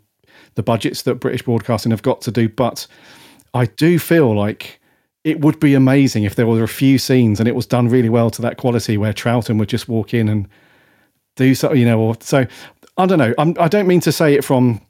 [0.55, 2.49] the budgets that British Broadcasting have got to do.
[2.49, 2.87] But
[3.55, 4.81] I do feel like
[5.25, 8.09] it would be amazing if there were a few scenes and it was done really
[8.09, 10.49] well to that quality where Troughton would just walk in and
[11.37, 12.47] do something, you know, or so.
[12.97, 13.35] I don't know.
[13.37, 14.81] I'm, I do not mean to say it from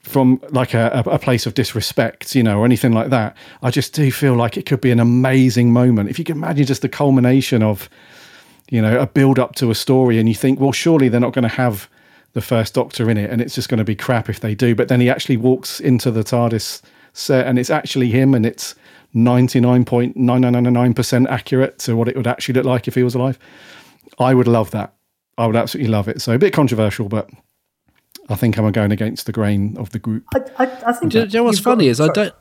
[0.00, 3.36] from like a, a, place of disrespect, you know, or anything like that.
[3.62, 6.08] I just do feel like it could be an amazing moment.
[6.08, 7.90] If you can imagine just the culmination of,
[8.70, 11.34] you know, a build up to a story, and you think, well, surely they're not
[11.34, 11.90] going to have
[12.38, 14.74] the first Doctor in it, and it's just going to be crap if they do.
[14.74, 16.82] But then he actually walks into the TARDIS
[17.12, 18.76] set, and it's actually him, and it's
[19.12, 22.64] ninety nine point nine nine nine nine percent accurate to what it would actually look
[22.64, 23.38] like if he was alive.
[24.20, 24.94] I would love that.
[25.36, 26.22] I would absolutely love it.
[26.22, 27.28] So a bit controversial, but
[28.28, 30.24] I think I'm going against the grain of the group.
[30.34, 31.10] I, I, I think.
[31.10, 32.10] Do, do you know what's funny got, is sorry.
[32.10, 32.34] I don't.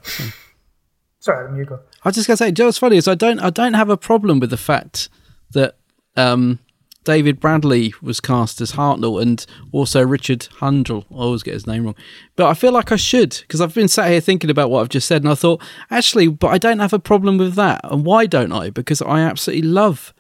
[1.20, 1.80] Sorry, Adam, you go.
[2.04, 3.40] I was just gonna say, do you know what's funny is I don't.
[3.40, 5.10] I don't have a problem with the fact
[5.52, 5.78] that
[6.16, 6.60] um,
[7.08, 11.06] David Bradley was cast as Hartnell and also Richard Hurndall.
[11.10, 11.96] I always get his name wrong.
[12.36, 14.90] But I feel like I should because I've been sat here thinking about what I've
[14.90, 17.80] just said and I thought, actually, but I don't have a problem with that.
[17.86, 18.72] And why don't I?
[18.72, 20.14] Because I absolutely love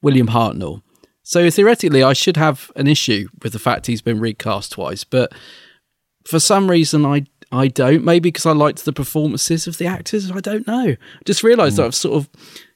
[0.00, 0.82] William Hartnell.
[1.24, 5.02] So theoretically, I should have an issue with the fact he's been recast twice.
[5.02, 5.32] But
[6.24, 8.04] for some reason, I I don't.
[8.04, 10.30] Maybe because I liked the performances of the actors.
[10.30, 10.90] I don't know.
[10.90, 11.78] I Just realised mm.
[11.78, 12.30] that I've sort of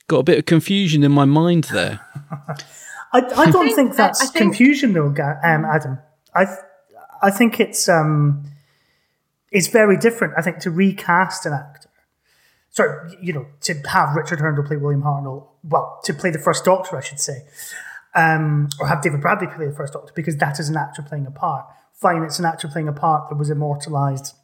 [0.08, 2.00] got a bit of confusion in my mind there.
[3.12, 5.98] I, I don't think, think that's think, confusion though, um, Adam.
[6.34, 6.46] I
[7.22, 8.44] I think it's um
[9.50, 10.34] it's very different.
[10.36, 11.90] I think to recast an actor,
[12.70, 16.64] sorry, you know, to have Richard Hurndall play William Hartnell, well, to play the first
[16.64, 17.42] Doctor, I should say,
[18.14, 21.26] um, or have David Bradley play the first Doctor, because that is an actor playing
[21.26, 21.66] a part.
[21.92, 24.34] Fine, it's an actor playing a part that was immortalized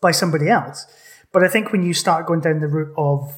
[0.00, 0.86] by somebody else.
[1.32, 3.34] But I think when you start going down the route of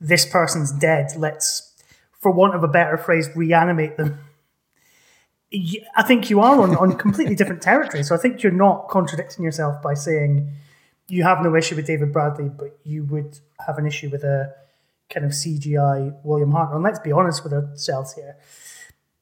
[0.00, 1.71] this person's dead, let's
[2.22, 4.20] for want of a better phrase, reanimate them.
[5.96, 8.04] I think you are on, on completely different territory.
[8.04, 10.50] So I think you're not contradicting yourself by saying
[11.08, 14.54] you have no issue with David Bradley, but you would have an issue with a
[15.10, 16.72] kind of CGI William Hart.
[16.72, 18.36] And let's be honest with ourselves here.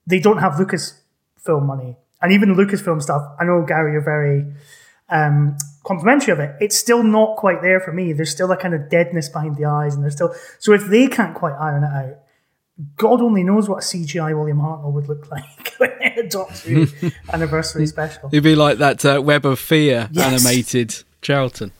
[0.06, 1.96] They don't have Lucasfilm money.
[2.22, 4.44] And even Lucasfilm stuff, I know, Gary, you're very
[5.08, 6.54] um, complimentary of it.
[6.60, 8.12] It's still not quite there for me.
[8.12, 9.94] There's still a kind of deadness behind the eyes.
[9.94, 10.34] And there's still.
[10.58, 12.18] So if they can't quite iron it out,
[12.96, 17.10] God only knows what a CGI William Hartnell would look like when a Doctor Who
[17.32, 18.28] anniversary special.
[18.32, 20.24] It'd be like that uh, Web of Fear yes.
[20.24, 21.72] animated Charlton.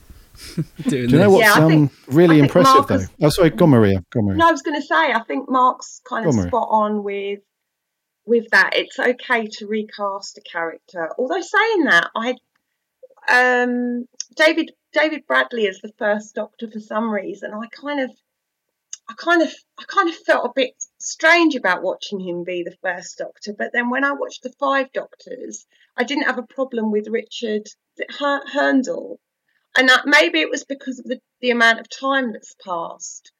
[0.87, 3.27] Do you know what's yeah, um, really impressive Marcus, though?
[3.27, 4.03] Oh, sorry, go Maria.
[4.09, 4.39] Go Maria.
[4.39, 7.39] No, I was going to say I think Mark's kind of spot on with
[8.25, 8.71] with that.
[8.73, 11.11] It's okay to recast a character.
[11.19, 12.35] Although saying that, I
[13.29, 18.11] um, David David Bradley is the first Doctor for some reason, I kind of
[19.09, 20.73] I kind of I kind of felt a bit
[21.03, 23.53] strange about watching him be the first Doctor.
[23.53, 25.65] But then when I watched the Five Doctors,
[25.97, 27.67] I didn't have a problem with Richard
[28.19, 29.19] Hurndall,
[29.75, 33.31] and that, maybe it was because of the, the amount of time that's passed,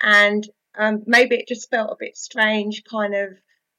[0.00, 3.30] and um, maybe it just felt a bit strange, kind of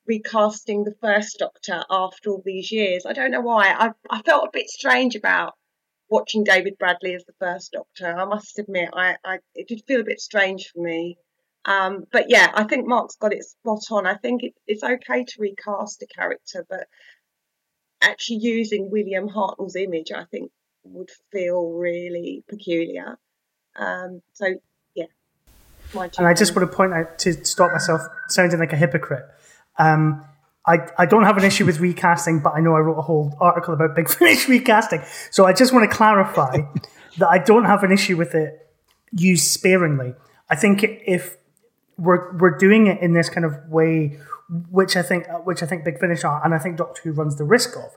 [0.08, 3.06] recasting the first Doctor after all these years.
[3.06, 3.68] I don't know why.
[3.68, 5.54] I I felt a bit strange about
[6.10, 8.16] watching David Bradley as the first Doctor.
[8.16, 11.18] I must admit, I, I it did feel a bit strange for me.
[11.66, 14.08] Um, but yeah, I think Mark's got it spot on.
[14.08, 16.88] I think it, it's okay to recast a character, but
[18.02, 20.52] actually using William Hartnell's image, I think,
[20.84, 23.20] would feel really peculiar.
[23.76, 24.56] Um, so
[24.96, 25.06] yeah.
[26.18, 29.26] And I just want to point out to stop myself sounding like a hypocrite.
[29.78, 30.26] Um,
[30.66, 33.36] I, I don't have an issue with recasting, but I know I wrote a whole
[33.40, 35.04] article about Big Finish recasting.
[35.32, 36.58] So I just want to clarify
[37.18, 38.58] that I don't have an issue with it
[39.12, 40.14] used sparingly.
[40.50, 41.38] I think if
[41.98, 44.18] we're we're doing it in this kind of way,
[44.70, 47.38] which I think which I think Big Finish are, and I think Doctor Who runs
[47.38, 47.96] the risk of,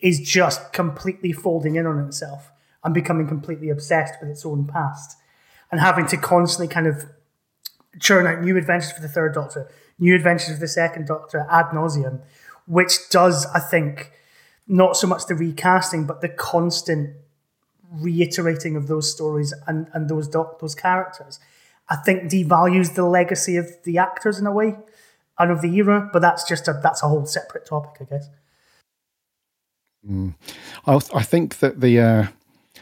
[0.00, 2.50] is just completely folding in on itself
[2.84, 5.16] and becoming completely obsessed with its own past,
[5.70, 7.06] and having to constantly kind of
[8.00, 11.66] churn out new adventures for the Third Doctor, new adventures for the Second Doctor ad
[11.66, 12.20] nauseum,
[12.66, 14.12] which does I think
[14.68, 17.16] not so much the recasting, but the constant
[17.90, 21.38] reiterating of those stories and, and those doc, those characters
[21.92, 24.76] I think devalues the legacy of the actors in a way
[25.38, 26.08] and of the era.
[26.10, 28.28] But that's just a that's a whole separate topic, I guess.
[30.08, 30.34] Mm.
[30.86, 32.26] I, I think that the uh,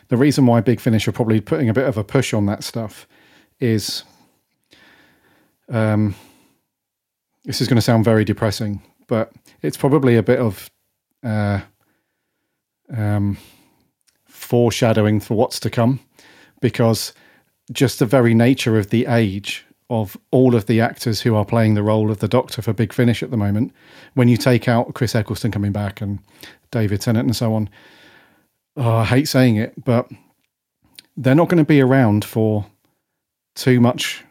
[0.08, 2.62] the reason why Big Finish are probably putting a bit of a push on that
[2.62, 3.08] stuff
[3.58, 4.04] is,
[5.68, 6.14] um,
[7.44, 10.70] this is going to sound very depressing, but it's probably a bit of
[11.24, 11.60] uh,
[12.96, 13.38] um,
[14.24, 15.98] foreshadowing for what's to come
[16.60, 17.12] because
[17.72, 21.74] just the very nature of the age of all of the actors who are playing
[21.74, 23.72] the role of the Doctor for Big Finish at the moment,
[24.14, 26.20] when you take out Chris Eccleston coming back and
[26.70, 27.68] David Tennant and so on,
[28.76, 30.08] oh, I hate saying it, but
[31.16, 32.66] they're not going to be around for
[33.56, 34.24] too much.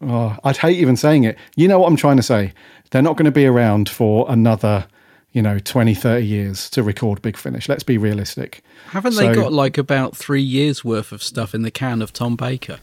[0.00, 1.36] Oh, I'd hate even saying it.
[1.54, 2.54] You know what I'm trying to say.
[2.90, 4.86] They're not going to be around for another,
[5.32, 7.68] you know, 20, 30 years to record Big Finish.
[7.68, 8.62] Let's be realistic.
[8.90, 12.36] Haven't they got like about three years worth of stuff in the can of Tom
[12.36, 12.78] Baker?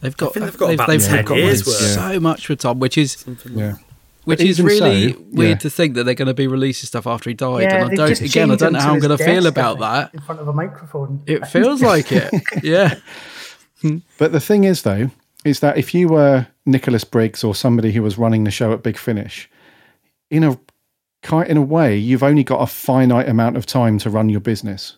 [0.00, 1.76] They've got, think they've got about 10 years worth.
[1.76, 3.74] so much for Tom, which is Yeah.
[4.24, 5.56] which is really so, weird yeah.
[5.56, 7.64] to think that they're going to be releasing stuff after he died.
[7.64, 10.14] Yeah, and I don't again, I don't know how I'm going to feel about that.
[10.14, 11.22] in front of a microphone.
[11.26, 12.32] It feels like it.
[12.62, 12.94] Yeah.
[14.18, 15.10] But the thing is, though,
[15.44, 18.82] is that if you were Nicholas Briggs or somebody who was running the show at
[18.82, 19.48] Big Finish,
[20.30, 20.60] in a ki-
[21.48, 24.96] in a way, you've only got a finite amount of time to run your business.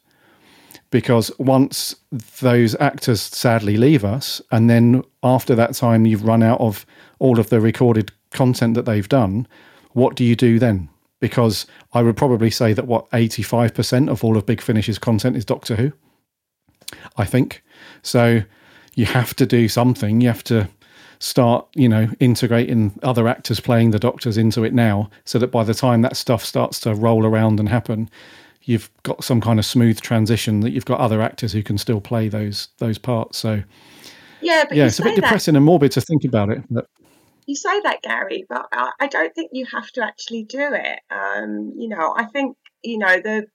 [0.91, 1.95] Because once
[2.41, 6.85] those actors sadly leave us, and then after that time you've run out of
[7.19, 9.47] all of the recorded content that they've done,
[9.93, 10.89] what do you do then?
[11.21, 15.45] Because I would probably say that what 85% of all of Big Finish's content is
[15.45, 15.93] Doctor Who.
[17.17, 17.63] I think.
[18.03, 18.43] So
[18.95, 20.21] you have to do something.
[20.21, 20.69] You have to
[21.23, 25.63] start, you know, integrating other actors playing the doctors into it now so that by
[25.63, 28.11] the time that stuff starts to roll around and happen,
[28.65, 32.01] you've got some kind of smooth transition that you've got other actors who can still
[32.01, 33.39] play those those parts.
[33.39, 33.63] So
[34.41, 36.65] Yeah, but yeah, it's a bit that depressing and morbid to think about it.
[36.69, 36.89] But
[37.47, 41.01] you say that, Gary, but I, I don't think you have to actually do it.
[41.09, 43.47] Um, you know, I think you know the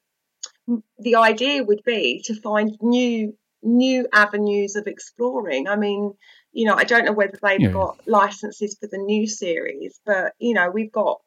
[0.99, 5.67] the idea would be to find new new avenues of exploring.
[5.67, 6.13] I mean,
[6.51, 7.71] you know, I don't know whether they've Yeah.
[7.71, 11.21] got licenses for the new series, but you know, we've got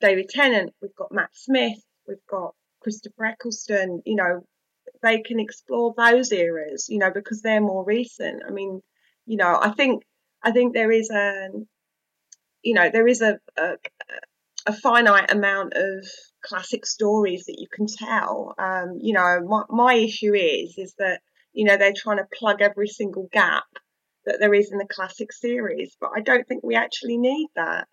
[0.00, 4.02] David Tennant, we've got Matt Smith, we've got Christopher Eccleston.
[4.06, 4.46] You know,
[5.02, 6.86] they can explore those eras.
[6.88, 8.42] You know, because they're more recent.
[8.46, 8.80] I mean,
[9.26, 10.02] you know, I think
[10.42, 11.48] I think there is a,
[12.62, 13.76] you know, there is a, a,
[14.66, 16.06] a finite amount of
[16.42, 18.54] classic stories that you can tell.
[18.58, 21.20] Um, you know, my, my issue is, is that,
[21.52, 23.64] you know, they're trying to plug every single gap
[24.26, 27.88] that there is in the classic series, but I don't think we actually need that.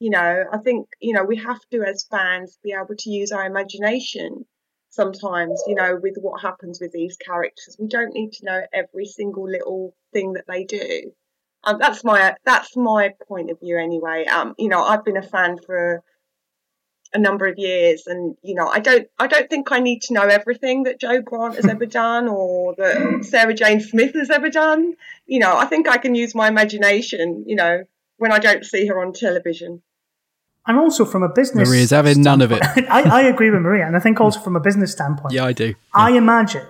[0.00, 3.32] You know, I think, you know, we have to, as fans, be able to use
[3.32, 4.44] our imagination
[4.90, 7.76] sometimes, you know, with what happens with these characters.
[7.78, 11.12] We don't need to know every single little thing that they do.
[11.64, 14.24] Um, that's my that's my point of view anyway.
[14.26, 16.02] Um, you know, I've been a fan for
[17.12, 20.14] a number of years, and you know, I don't I don't think I need to
[20.14, 24.50] know everything that Jo Grant has ever done or that Sarah Jane Smith has ever
[24.50, 24.94] done.
[25.26, 27.44] You know, I think I can use my imagination.
[27.46, 27.84] You know,
[28.18, 29.82] when I don't see her on television.
[30.66, 32.60] And also from a business Maria's having none of it.
[32.90, 35.52] I, I agree with Maria, and I think also from a business standpoint, Yeah, I
[35.52, 35.74] do.
[35.94, 36.66] I imagine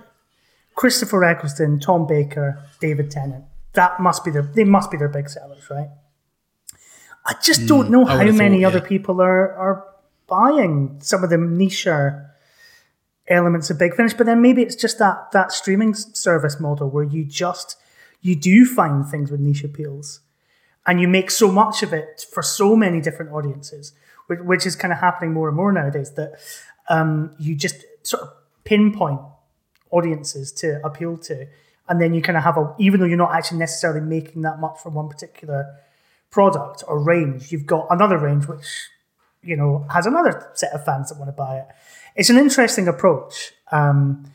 [0.76, 3.44] Christopher Eccleston, Tom Baker, David Tennant.
[3.72, 5.88] That must be their they must be their big sellers, right?
[7.26, 9.84] I just don't mm, know I how many thought, other people are are
[10.28, 11.86] buying some of the niche
[13.28, 17.04] elements of Big Finish, but then maybe it's just that that streaming service model where
[17.04, 17.76] you just
[18.20, 20.20] you do find things with niche appeals
[20.86, 23.92] and you make so much of it for so many different audiences,
[24.26, 26.12] which, which is kind of happening more and more nowadays.
[26.12, 26.40] That
[26.88, 28.30] um, you just sort of
[28.64, 29.20] pinpoint
[29.90, 31.46] audiences to appeal to,
[31.88, 34.58] and then you kind of have a even though you're not actually necessarily making that
[34.60, 35.74] much from one particular
[36.30, 38.88] product or range, you've got another range which
[39.48, 41.66] you know has another set of fans that want to buy it.
[42.14, 43.52] It's an interesting approach.
[43.72, 44.30] Um,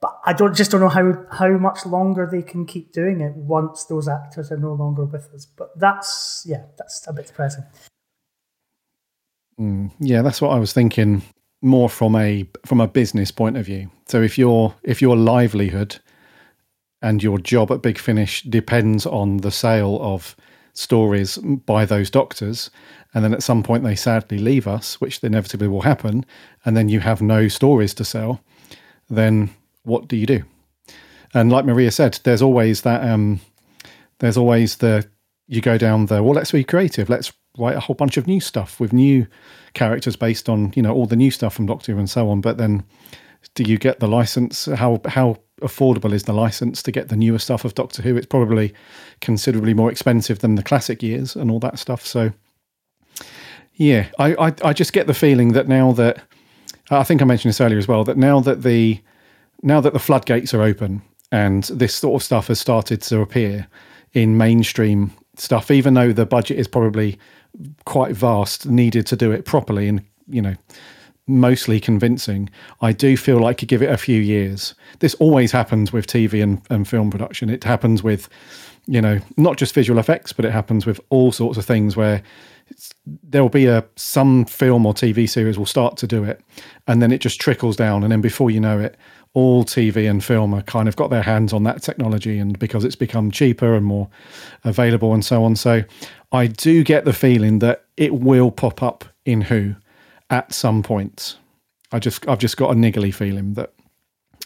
[0.00, 3.34] but I don't just don't know how how much longer they can keep doing it
[3.36, 5.46] once those actors are no longer with us.
[5.46, 7.64] But that's yeah, that's a bit depressing.
[10.00, 11.22] Yeah, that's what I was thinking
[11.60, 13.90] more from a from a business point of view.
[14.06, 16.00] So if your if your livelihood
[17.00, 20.34] and your job at Big Finish depends on the sale of
[20.74, 22.70] stories by those doctors,
[23.14, 26.24] and then at some point they sadly leave us, which inevitably will happen,
[26.64, 28.40] and then you have no stories to sell,
[29.08, 29.50] then
[29.82, 30.44] what do you do?
[31.34, 33.40] And like Maria said, there's always that um,
[34.18, 35.06] there's always the
[35.48, 38.40] you go down the well let's be creative let's write a whole bunch of new
[38.40, 39.26] stuff with new
[39.74, 42.40] characters based on you know all the new stuff from doctor Who and so on
[42.40, 42.84] but then
[43.54, 44.66] do you get the license?
[44.66, 48.16] How how affordable is the license to get the newer stuff of doctor who?
[48.16, 48.74] It's probably
[49.20, 52.32] considerably more expensive than the classic years and all that stuff so
[53.74, 54.06] yeah.
[54.18, 56.20] I i, I just get the feeling that now that
[56.90, 59.00] i think i mentioned this earlier as well that now that the
[59.62, 63.68] now that the floodgates are open and this sort of stuff has started to appear
[64.12, 67.18] in mainstream stuff, even though the budget is probably
[67.84, 70.54] quite vast needed to do it properly and you know
[71.26, 72.50] mostly convincing,
[72.80, 74.74] I do feel like you give it a few years.
[74.98, 77.48] This always happens with TV and, and film production.
[77.48, 78.28] It happens with,
[78.86, 82.22] you know, not just visual effects, but it happens with all sorts of things where
[83.22, 86.40] there'll be a some film or TV series will start to do it,
[86.86, 88.96] and then it just trickles down, and then before you know it,
[89.34, 92.84] all TV and film are kind of got their hands on that technology, and because
[92.84, 94.08] it's become cheaper and more
[94.64, 95.56] available, and so on.
[95.56, 95.82] So,
[96.32, 99.74] I do get the feeling that it will pop up in Who
[100.32, 101.36] at some point.
[101.92, 103.72] I just I've just got a niggly feeling that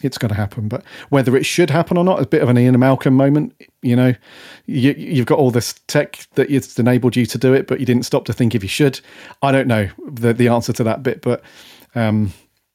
[0.03, 0.67] it's going to happen.
[0.67, 3.53] But whether it should happen or not, a bit of an Ian Malcolm moment.
[3.81, 4.13] You know,
[4.65, 7.85] you, have got all this tech that it's enabled you to do it, but you
[7.85, 8.99] didn't stop to think if you should.
[9.41, 11.41] I don't know the the answer to that bit, but
[11.95, 12.33] um,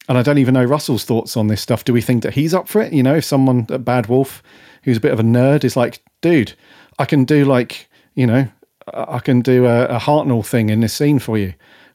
[0.08, 1.84] and I don't even know Russell's thoughts on this stuff.
[1.84, 2.92] Do we think that he's up for it?
[2.92, 4.42] You know, if someone a Bad Wolf
[4.84, 6.54] who's a bit of a nerd is like, dude,
[6.98, 8.48] I can do like you know,
[8.92, 11.52] I can do a, a Hartnell thing in this scene for you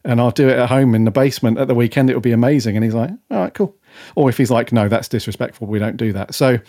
[0.07, 2.09] and I'll do it at home in the basement at the weekend.
[2.09, 2.77] It will be amazing.
[2.77, 3.75] And he's like, all right, cool.
[4.15, 5.67] Or if he's like, no, that's disrespectful.
[5.67, 6.33] We don't do that.
[6.33, 6.59] So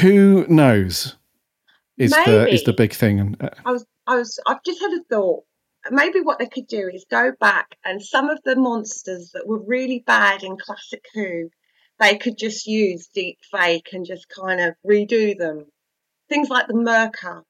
[0.00, 1.16] who knows
[1.96, 2.30] is Maybe.
[2.30, 3.36] the is the big thing.
[3.40, 5.44] Uh, I was I was I've just had a thought.
[5.90, 9.62] Maybe what they could do is go back and some of the monsters that were
[9.62, 11.50] really bad in classic Who,
[11.98, 15.66] they could just use deep fake and just kind of redo them.
[16.28, 17.42] Things like the Myrka,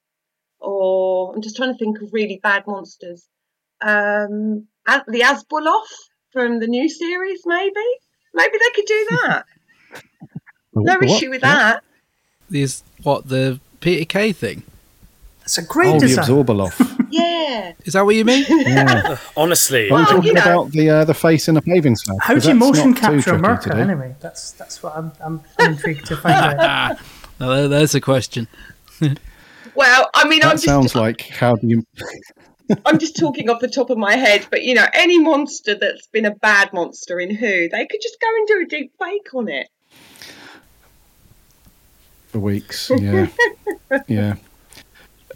[0.60, 3.26] or I'm just trying to think of really bad monsters.
[3.80, 7.74] Um, the Asboloth from the new series, maybe.
[8.34, 9.44] Maybe they could do that.
[10.74, 11.04] no what?
[11.04, 11.82] issue with that.
[12.50, 14.62] Is what the Peter Kay thing?
[15.42, 16.26] It's a great oh, design.
[16.26, 17.06] the Abzorbaloff.
[17.10, 17.72] yeah.
[17.84, 18.44] Is that what you mean?
[18.48, 19.18] Yeah.
[19.36, 22.16] Honestly, well, I'm talking you know, about the uh, the face in a paving slab.
[22.20, 24.14] How do you motion capture a Myrka anyway?
[24.20, 26.98] That's that's what I'm I'm, I'm intrigued to find out.
[27.38, 28.48] well, there's a question.
[29.74, 31.86] well, I mean, that I'm sounds just, like how do you
[32.86, 36.06] I'm just talking off the top of my head, but you know, any monster that's
[36.08, 39.34] been a bad monster in Who, they could just go and do a deep fake
[39.34, 39.68] on it.
[42.28, 43.28] For weeks, yeah.
[44.08, 44.36] yeah.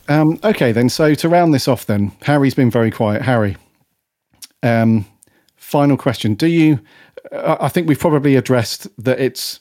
[0.09, 0.89] Um, okay, then.
[0.89, 3.22] So to round this off, then, Harry's been very quiet.
[3.22, 3.57] Harry,
[4.62, 5.07] um,
[5.57, 6.35] final question.
[6.35, 6.81] Do you,
[7.31, 9.61] I think we've probably addressed that it's,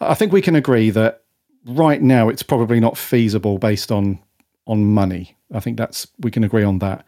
[0.00, 1.22] I think we can agree that
[1.64, 4.18] right now it's probably not feasible based on
[4.66, 5.36] on money.
[5.52, 7.04] I think that's we can agree on that.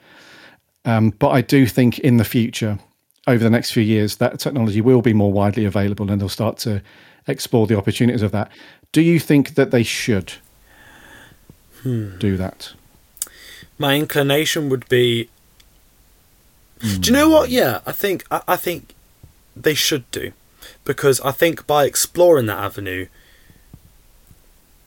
[0.84, 2.78] Um, but I do think in the future,
[3.26, 6.58] over the next few years, that technology will be more widely available, and they'll start
[6.58, 6.82] to
[7.26, 8.50] explore the opportunities of that.
[8.92, 10.34] Do you think that they should
[11.82, 12.16] hmm.
[12.18, 12.72] do that?
[13.78, 15.28] My inclination would be.
[16.80, 17.50] Do you know what?
[17.50, 18.94] Yeah, I think I, I think
[19.56, 20.32] they should do,
[20.84, 23.06] because I think by exploring that avenue,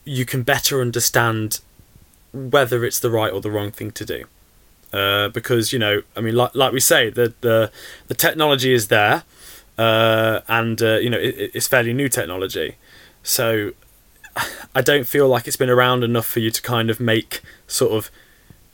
[0.04, 1.60] you can better understand
[2.32, 4.24] whether it's the right or the wrong thing to do.
[4.92, 7.70] Uh, because you know, I mean, like like we say, the the
[8.08, 9.22] the technology is there,
[9.78, 12.76] uh, and uh, you know, it, it's fairly new technology.
[13.22, 13.72] So
[14.74, 17.92] I don't feel like it's been around enough for you to kind of make sort
[17.92, 18.10] of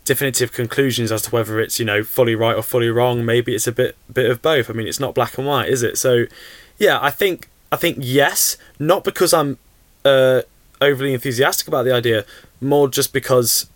[0.05, 3.25] definitive conclusions as to whether it's you know fully right or fully wrong.
[3.25, 4.71] Maybe it's a bit bit of both.
[4.71, 5.99] I mean, it's not black and white, is it?
[5.99, 6.25] So
[6.79, 9.59] yeah, I think I think yes, not because I'm
[10.05, 10.43] uh,
[10.81, 12.25] overly enthusiastic about the idea,
[12.61, 13.69] more just because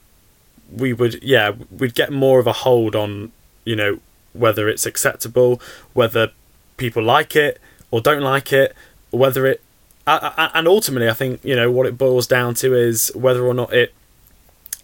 [0.70, 3.32] we would yeah we'd get more of a hold on
[3.64, 3.98] you know
[4.32, 5.60] whether it's acceptable
[5.92, 6.30] whether
[6.76, 7.60] people like it
[7.90, 8.74] or don't like it
[9.10, 9.60] whether it
[10.06, 13.72] and ultimately i think you know what it boils down to is whether or not
[13.72, 13.92] it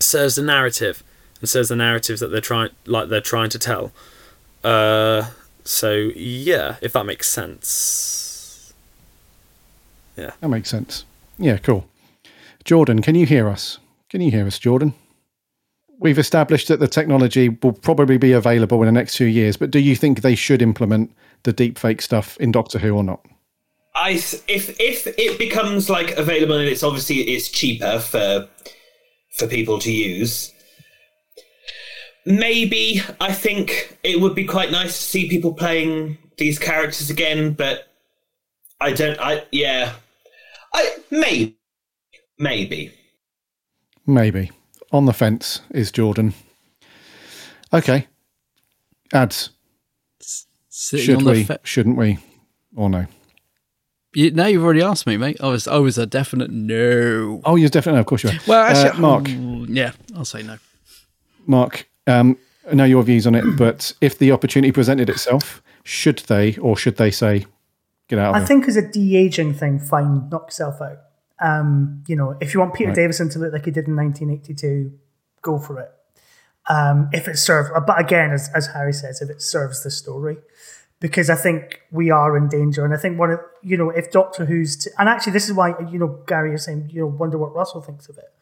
[0.00, 1.02] serves the narrative
[1.40, 3.92] and serves the narratives that they're trying like they're trying to tell.
[4.64, 5.30] Uh
[5.64, 8.72] so yeah if that makes sense.
[10.16, 10.32] Yeah.
[10.40, 11.04] That makes sense.
[11.38, 11.86] Yeah cool.
[12.64, 13.78] Jordan can you hear us
[14.16, 14.94] can you hear us, Jordan?
[15.98, 19.70] We've established that the technology will probably be available in the next few years, but
[19.70, 23.20] do you think they should implement the deepfake stuff in Doctor Who or not?
[23.94, 28.48] I if if it becomes like available and it's obviously it's cheaper for
[29.36, 30.50] for people to use.
[32.24, 37.52] Maybe I think it would be quite nice to see people playing these characters again,
[37.52, 37.88] but
[38.80, 39.20] I don't.
[39.20, 39.92] I yeah,
[40.72, 41.58] I maybe
[42.38, 42.94] maybe.
[44.06, 44.50] Maybe.
[44.92, 46.34] On the fence is Jordan.
[47.72, 48.06] Okay.
[49.12, 49.50] Ads.
[50.68, 51.44] Sitting Should we?
[51.44, 52.18] Fe- shouldn't we?
[52.76, 53.06] Or no?
[54.14, 55.38] You, now you've already asked me, mate.
[55.42, 57.40] I was I was a definite no.
[57.44, 57.96] Oh, you're definitely.
[57.96, 58.00] no.
[58.00, 58.38] Of course you are.
[58.46, 59.26] Well, actually, uh, Mark.
[59.68, 60.58] yeah, I'll say no.
[61.46, 62.38] Mark, um,
[62.70, 66.76] I know your views on it, but if the opportunity presented itself, should they or
[66.76, 67.46] should they say,
[68.08, 68.34] get out?
[68.34, 70.98] I think as a de aging thing, fine, knock yourself out.
[71.40, 72.96] Um, you know, if you want Peter right.
[72.96, 74.92] Davison to look like he did in 1982,
[75.42, 75.92] go for it.
[76.68, 80.38] Um, if it serves, but again, as, as Harry says, if it serves the story,
[80.98, 82.84] because I think we are in danger.
[82.84, 85.54] And I think one of, you know, if Doctor Who's, to, and actually this is
[85.54, 88.32] why, you know, Gary is saying, you know, wonder what Russell thinks of it.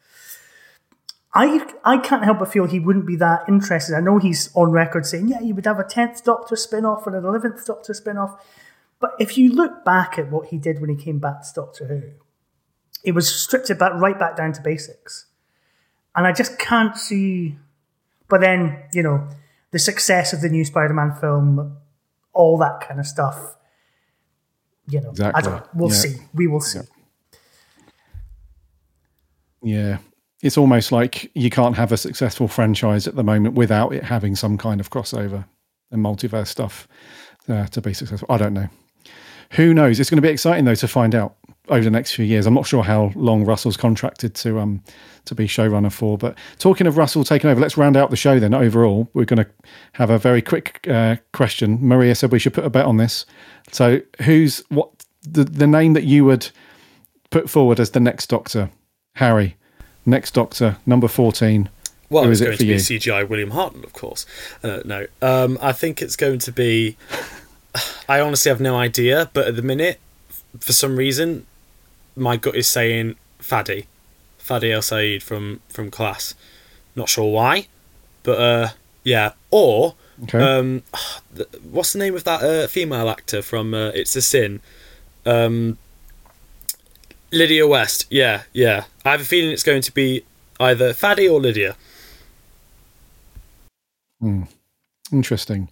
[1.33, 3.93] I, I can't help but feel he wouldn't be that interested.
[3.93, 7.05] I know he's on record saying, yeah, you would have a 10th Doctor spin off
[7.05, 8.41] and an 11th Doctor spin off.
[9.01, 11.87] But if you look back at what he did when he came back to Doctor
[11.87, 12.03] Who,
[13.05, 15.25] it was stripped it back right back down to basics.
[16.15, 17.57] And I just can't see.
[18.27, 19.27] But then, you know,
[19.71, 21.77] the success of the new Spider Man film,
[22.33, 23.55] all that kind of stuff,
[24.87, 25.39] you know, Exactly.
[25.39, 25.95] I don't We'll Yeah.
[25.95, 26.15] see.
[26.33, 26.79] We will see.
[29.63, 29.97] Yeah.
[30.41, 34.35] It's almost like you can't have a successful franchise at the moment without it having
[34.35, 35.45] some kind of crossover
[35.91, 36.87] and multiverse stuff
[37.47, 38.27] uh, to be successful.
[38.29, 38.67] I don't know.
[39.51, 39.99] Who knows?
[39.99, 41.35] It's going to be exciting though to find out
[41.69, 42.45] over the next few years.
[42.45, 44.83] I'm not sure how long Russell's contracted to um
[45.25, 46.17] to be showrunner for.
[46.17, 48.53] But talking of Russell taking over, let's round out the show then.
[48.53, 49.49] Overall, we're going to
[49.93, 51.79] have a very quick uh, question.
[51.81, 53.25] Maria said we should put a bet on this.
[53.71, 54.89] So who's what
[55.23, 56.49] the the name that you would
[57.29, 58.69] put forward as the next Doctor?
[59.15, 59.55] Harry,
[60.05, 61.69] next Doctor, number fourteen.
[62.09, 62.75] Well, it's is it going for to be you?
[62.79, 64.25] CGI William Hartnell, of course.
[64.63, 66.97] Uh, no, um, I think it's going to be.
[68.07, 69.99] I honestly have no idea, but at the minute,
[70.59, 71.45] for some reason,
[72.15, 73.85] my gut is saying Fady,
[74.39, 76.33] Faddy El Said from from Class.
[76.95, 77.67] Not sure why,
[78.23, 78.69] but uh,
[79.03, 79.33] yeah.
[79.51, 80.39] Or Okay.
[80.39, 80.83] um,
[81.71, 84.61] what's the name of that uh, female actor from uh, It's a Sin?
[85.25, 85.77] Um,
[87.31, 88.05] Lydia West.
[88.09, 88.85] Yeah, yeah.
[89.03, 90.23] I have a feeling it's going to be
[90.59, 91.75] either Fady or Lydia.
[95.11, 95.69] Interesting.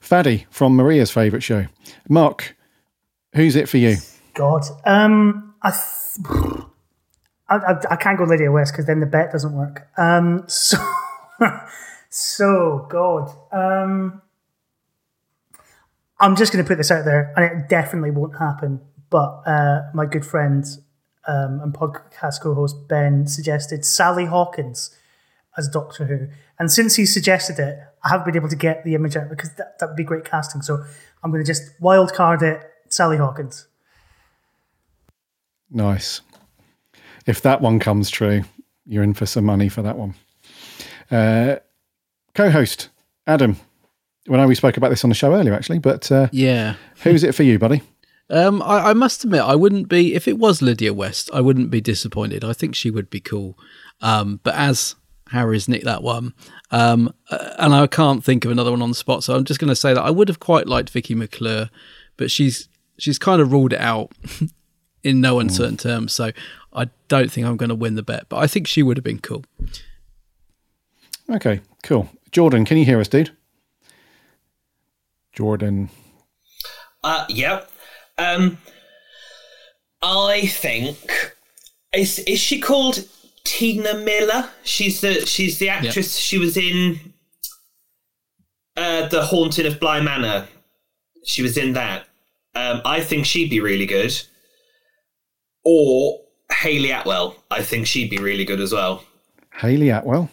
[0.00, 1.66] Fady from Maria's favourite show.
[2.08, 2.56] Mark,
[3.34, 3.96] who's it for you?
[4.34, 4.62] God.
[4.84, 6.66] Um, I, th-
[7.48, 9.88] I, I, I can't go Lydia West because then the bet doesn't work.
[9.96, 10.76] Um, so,
[12.10, 13.30] so God.
[13.50, 14.20] Um,
[16.20, 18.80] I'm just going to put this out there, and it definitely won't happen.
[19.10, 20.64] But uh, my good friend
[21.26, 24.96] um, and podcast co-host Ben suggested Sally Hawkins
[25.56, 26.28] as Doctor Who,
[26.58, 29.54] and since he suggested it, I haven't been able to get the image out because
[29.54, 30.62] that, that would be great casting.
[30.62, 30.84] So
[31.22, 33.66] I'm going to just wild card it, Sally Hawkins.
[35.70, 36.20] Nice.
[37.26, 38.42] If that one comes true,
[38.86, 40.14] you're in for some money for that one.
[41.10, 41.56] Uh,
[42.34, 42.90] co-host
[43.26, 43.56] Adam.
[44.26, 46.74] Well, I know we spoke about this on the show earlier, actually, but uh, Yeah.
[47.02, 47.82] who's it for you, buddy?
[48.30, 51.28] Um, I, I must admit, I wouldn't be if it was Lydia West.
[51.34, 52.42] I wouldn't be disappointed.
[52.42, 53.58] I think she would be cool.
[54.00, 54.94] Um, but as
[55.30, 56.32] Harry's nicked that one,
[56.70, 59.60] um, uh, and I can't think of another one on the spot, so I'm just
[59.60, 61.68] going to say that I would have quite liked Vicky McClure,
[62.16, 62.68] but she's
[62.98, 64.12] she's kind of ruled it out
[65.04, 66.12] in no uncertain terms.
[66.12, 66.32] So
[66.72, 69.04] I don't think I'm going to win the bet, but I think she would have
[69.04, 69.44] been cool.
[71.30, 72.10] Okay, cool.
[72.32, 73.30] Jordan, can you hear us, dude?
[75.32, 75.90] Jordan.
[77.02, 77.64] Uh, yeah.
[78.18, 78.58] Um,
[80.02, 81.34] I think
[81.92, 83.06] is is she called
[83.44, 84.50] T'Nia Miller?
[84.62, 86.16] She's the she's the actress.
[86.16, 87.14] She was in
[88.76, 90.46] uh, the Haunting of Bly Manor.
[91.24, 92.06] She was in that.
[92.54, 94.14] Um, I think she'd be really good.
[95.64, 96.20] Or
[96.52, 97.36] Hayley Atwell.
[97.50, 99.04] I think she'd be really good as well.
[99.54, 100.30] Hayley Atwell.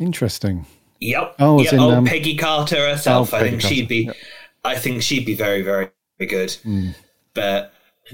[0.00, 0.66] Interesting.
[1.00, 1.36] Yep.
[1.38, 3.32] Oh, yeah, in, oh, um, Peggy Carter herself.
[3.32, 4.04] oh, I think Carter, she'd be.
[4.06, 4.16] yep.
[4.64, 6.52] I think she'd be very, very, very good.
[6.62, 6.90] Hmm.
[7.34, 7.72] But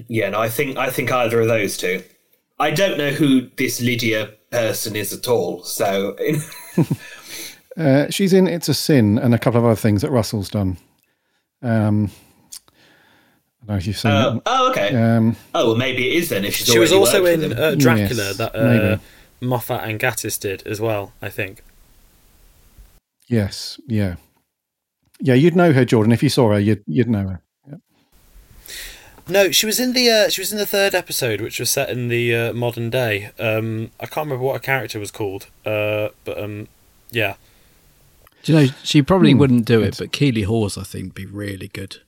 [0.08, 2.02] yeah, no, I think I think either of those two.
[2.58, 5.64] I don't know who this Lydia person is at all.
[5.64, 6.16] So
[7.76, 10.76] Uh, she's in It's a Sin and a couple of other things that Russell's done.
[11.62, 12.10] Um,
[13.62, 14.42] I don't know if you've seen uh, that.
[14.46, 14.94] oh, okay.
[15.16, 16.44] Um, oh, well, maybe it is then.
[16.44, 18.98] If She was also in uh, Dracula Yes, that uh.
[19.40, 21.12] Moffat and Gatiss did as well.
[21.22, 21.62] I think.
[23.28, 24.16] yes, yeah.
[25.20, 26.12] Yeah, you'd know her, Jordan.
[26.12, 27.40] If you saw her, you'd, you'd know her.
[29.28, 31.88] No, she was in the uh, she was in the third episode, which was set
[31.90, 33.30] in the uh, modern day.
[33.38, 36.66] Um, I can't remember what her character was called, uh, but um,
[37.12, 37.34] yeah,
[38.42, 39.98] Do you know she probably Hmm, wouldn't do it, good.
[39.98, 41.98] but Keeley Hawes I think would be really good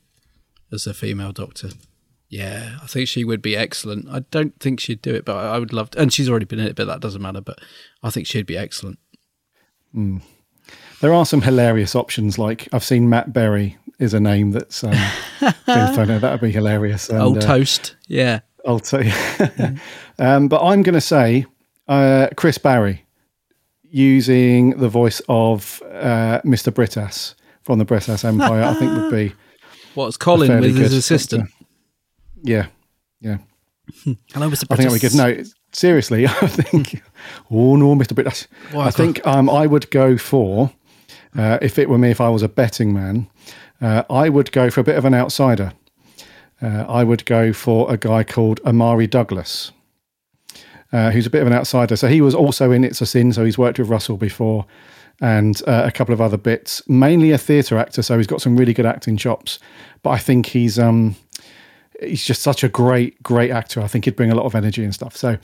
[0.75, 1.71] as a female doctor.
[2.29, 4.09] Yeah, I think she would be excellent.
[4.09, 6.01] I don't think she'd do it, but I would love to.
[6.01, 7.41] And she's already been in it, but that doesn't matter.
[7.41, 7.61] But
[8.03, 8.99] I think she'd be excellent.
[11.01, 12.39] There are some hilarious options.
[12.39, 14.95] Like I've seen Matt Berry is a name that's um,
[15.41, 15.53] been
[15.95, 16.23] thrown out.
[16.23, 17.09] That would be hilarious.
[17.09, 17.97] And, Old uh, toast.
[18.09, 18.41] Yeah.
[18.67, 19.13] I'll tell you.
[20.19, 21.47] um, but I'm going to say
[21.87, 23.05] uh, Chris Barrie
[23.83, 26.73] using the voice of uh, Mr.
[26.73, 28.63] Brittas from the Brittas Empire.
[28.65, 29.35] I think would be
[29.95, 31.45] What's Colin fairly with his assistant?
[31.45, 31.67] doctor.
[32.43, 32.67] yeah,
[33.21, 33.39] yeah.
[34.33, 34.67] Hello, Mr.
[34.71, 35.15] I think that would be good.
[35.15, 35.43] No,
[35.73, 37.03] seriously, I think.
[37.51, 38.47] Oh no, Mister British.
[38.73, 38.87] Why?
[38.87, 40.73] I think um, I would go for
[41.37, 43.29] uh, if it were me, if I was a betting man,
[43.81, 45.73] uh, I would go for a bit of an outsider.
[46.63, 49.73] Uh, I would go for a guy called Omari Douglas,
[50.93, 51.97] uh, who's a bit of an outsider.
[51.97, 54.65] So he was also in It's a Sin, so he's worked with Russell before,
[55.21, 56.87] and uh, a couple of other bits.
[56.89, 59.59] Mainly a theatre actor, so he's got some really good acting chops.
[60.03, 61.17] But I think he's um,
[62.01, 63.81] he's just such a great, great actor.
[63.81, 65.17] I think he'd bring a lot of energy and stuff.
[65.17, 65.39] So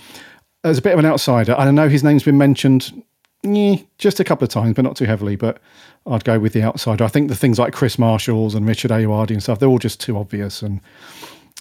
[0.65, 3.03] as a bit of an outsider, I know his name's been mentioned
[3.45, 5.37] eh, just a couple of times, but not too heavily.
[5.37, 5.61] But
[6.07, 7.05] I'd go with the outsider.
[7.05, 10.01] I think the things like Kris Marshalls and Richard Ayoade and stuff, they're all just
[10.01, 10.63] too obvious.
[10.63, 10.81] And,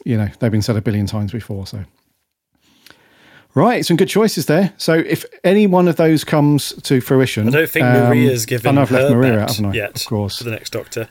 [0.05, 1.67] you know, they've been said a billion times before.
[1.67, 1.83] So,
[3.53, 4.73] right, some good choices there.
[4.77, 8.69] So, if any one of those comes to fruition, I don't think um, Maria's given
[8.69, 9.73] I know I've left Maria out, haven't I?
[9.73, 10.37] yet Of course.
[10.37, 11.07] for the next Doctor.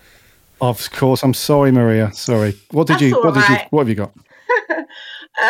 [0.61, 1.23] Of course.
[1.23, 2.13] I'm sorry, Maria.
[2.13, 2.57] Sorry.
[2.73, 4.13] What did That's you, all what did you, what have you got?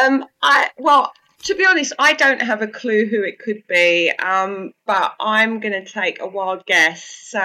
[0.04, 1.12] Um, I well,
[1.44, 4.10] to be honest, I don't have a clue who it could be.
[4.10, 7.04] Um, but I'm going to take a wild guess.
[7.04, 7.40] So,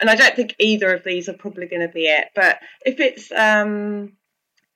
[0.00, 2.28] and I don't think either of these are probably going to be it.
[2.34, 4.12] But if it's um,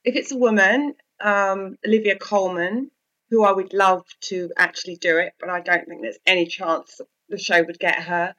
[0.04, 2.90] if it's a woman, um, Olivia Colman,
[3.30, 7.00] who I would love to actually do it, but I don't think there's any chance
[7.28, 8.34] the show would get her.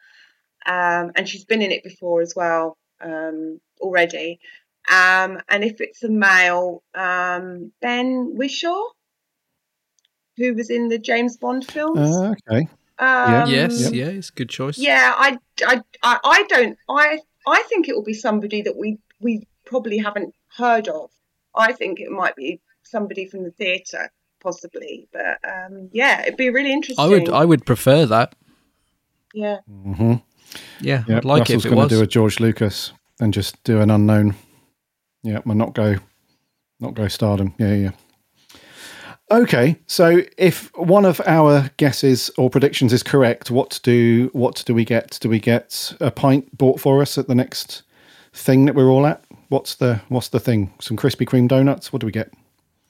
[0.65, 4.39] Um, and she's been in it before as well um, already.
[4.91, 8.83] Um, and if it's a male, um, Ben Whishaw,
[10.37, 11.99] who was in the James Bond films.
[11.99, 12.67] Uh, okay.
[12.99, 14.77] um, yes, yeah, it's a good choice.
[14.77, 16.77] Yeah, I, I, I, I don't.
[16.89, 21.11] I, I think it will be somebody that we we probably haven't heard of.
[21.55, 24.11] I think it might be somebody from the theatre,
[24.41, 25.07] possibly.
[25.13, 27.03] But um, yeah, it'd be really interesting.
[27.03, 28.35] I would, I would prefer that.
[29.33, 29.59] yeah.
[29.69, 30.15] Mm-hmm.
[30.81, 32.91] Yeah, Yeah, I'd like Russell's it if it was going to do a George Lucas
[33.21, 34.35] and just do an unknown.
[35.23, 35.97] Yeah, and not go,
[36.79, 37.53] not go stardom.
[37.57, 37.91] Yeah, yeah.
[39.29, 44.73] Okay, so if one of our guesses or predictions is correct, what do what do
[44.73, 45.17] we get?
[45.21, 47.83] Do we get a pint bought for us at the next
[48.33, 49.23] thing that we're all at?
[49.47, 50.73] What's the what's the thing?
[50.79, 51.93] Some Krispy Kreme donuts.
[51.93, 52.33] What do we get?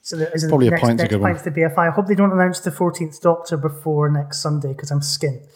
[0.04, 1.30] So there is Probably a next, pint's a next one.
[1.30, 1.78] pint's the BFI.
[1.78, 5.46] I hope they don't announce the 14th Doctor before next Sunday because I'm skint.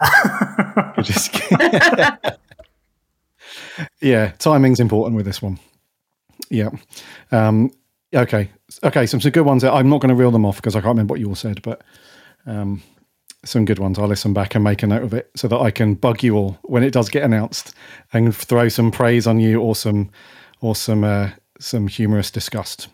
[1.02, 1.34] Just
[4.00, 5.58] yeah, timing's important with this one.
[6.48, 6.70] Yeah.
[7.32, 7.72] Um,
[8.14, 8.48] okay.
[8.84, 9.06] Okay.
[9.06, 9.64] Some some good ones.
[9.64, 11.60] I'm not going to reel them off because I can't remember what you all said,
[11.62, 11.82] but
[12.46, 12.80] um,
[13.44, 13.98] some good ones.
[13.98, 16.36] I'll listen back and make a note of it so that I can bug you
[16.36, 17.74] all when it does get announced
[18.12, 20.10] and throw some praise on you or some
[20.60, 22.86] or some uh, some humorous disgust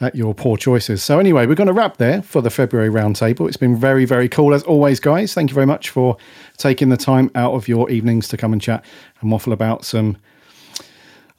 [0.00, 1.02] at your poor choices.
[1.02, 3.46] So anyway, we're going to wrap there for the February roundtable.
[3.48, 5.34] It's been very, very cool as always, guys.
[5.34, 6.16] Thank you very much for
[6.56, 8.84] taking the time out of your evenings to come and chat
[9.20, 10.16] and waffle about some.
[10.78, 10.84] I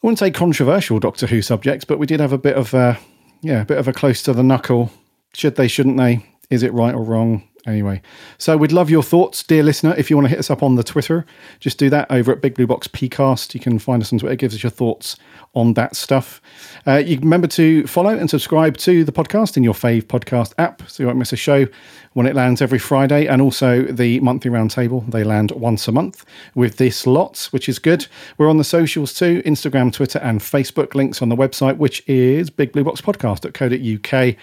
[0.02, 2.98] wouldn't say controversial Doctor Who subjects, but we did have a bit of a
[3.42, 4.92] yeah, a bit of a close to the knuckle.
[5.34, 5.68] Should they?
[5.68, 6.26] Shouldn't they?
[6.50, 7.48] Is it right or wrong?
[7.68, 8.02] Anyway,
[8.40, 9.94] so we'd love your thoughts, dear listener.
[9.96, 11.26] If you want to hit us up on the Twitter,
[11.60, 13.54] just do that over at Big Blue Box PCast.
[13.54, 14.34] You can find us on Twitter.
[14.34, 15.16] It gives us your thoughts
[15.54, 16.42] on that stuff.
[16.88, 20.82] Uh, you remember to follow and subscribe to the podcast in your fave podcast app,
[20.88, 21.68] so you won't miss a show
[22.14, 23.28] when it lands every Friday.
[23.28, 26.26] And also the monthly roundtable; they land once a month
[26.56, 28.08] with this lot, which is good.
[28.40, 30.96] We're on the socials too: Instagram, Twitter, and Facebook.
[30.96, 34.36] Links on the website, which is bigblueboxpodcast.co.uk.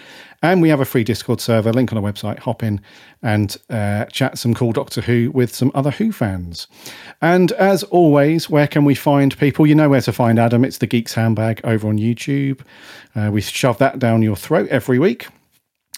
[0.43, 2.39] And we have a free Discord server, link on the website.
[2.41, 2.81] Hop in
[3.23, 6.69] and uh, chat some cool Doctor Who with some other Who fans.
[7.21, 9.67] And as always, where can we find people?
[9.67, 10.65] You know where to find Adam.
[10.65, 12.61] It's the Geeks Handbag over on YouTube.
[13.17, 15.27] Uh, we shove that down your throat every week.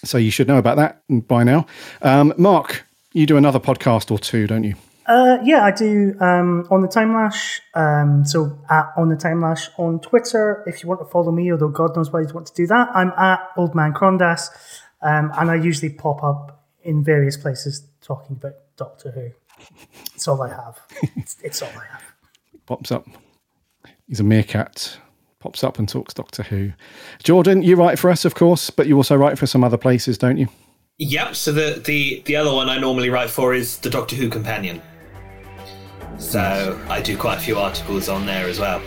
[0.05, 1.67] So you should know about that by now.
[2.01, 4.75] Um, Mark, you do another podcast or two, don't you?
[5.11, 7.61] Uh, yeah, I do um, on the Time Lash.
[7.74, 10.62] Um, so at on the Time Lash on Twitter.
[10.69, 12.91] If you want to follow me, although God knows why you'd want to do that,
[12.95, 14.51] I'm at Old Man Crondas,
[15.03, 19.31] um, and I usually pop up in various places talking about Doctor Who.
[20.15, 20.78] It's all I have.
[21.16, 22.03] It's, it's all I have.
[22.66, 23.05] Pops up.
[24.07, 24.97] He's a meerkat.
[25.41, 26.70] Pops up and talks Doctor Who.
[27.24, 30.19] Jordan, you write for us, of course, but you also write for some other places,
[30.19, 30.47] don't you?
[30.99, 31.35] Yep.
[31.35, 34.81] So the the the other one I normally write for is the Doctor Who Companion.
[36.20, 38.80] So I do quite a few articles on there as well.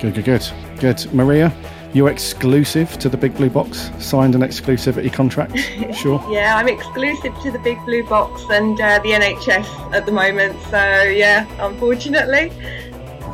[0.00, 0.50] Good, good, good.
[0.78, 1.14] Good.
[1.14, 1.50] Maria,
[1.94, 3.90] you're exclusive to the Big Blue Box.
[3.98, 5.56] Signed an exclusivity contract.
[5.96, 6.22] Sure.
[6.30, 10.60] Yeah, I'm exclusive to the Big Blue Box and uh, the NHS at the moment.
[10.64, 12.52] So yeah, unfortunately.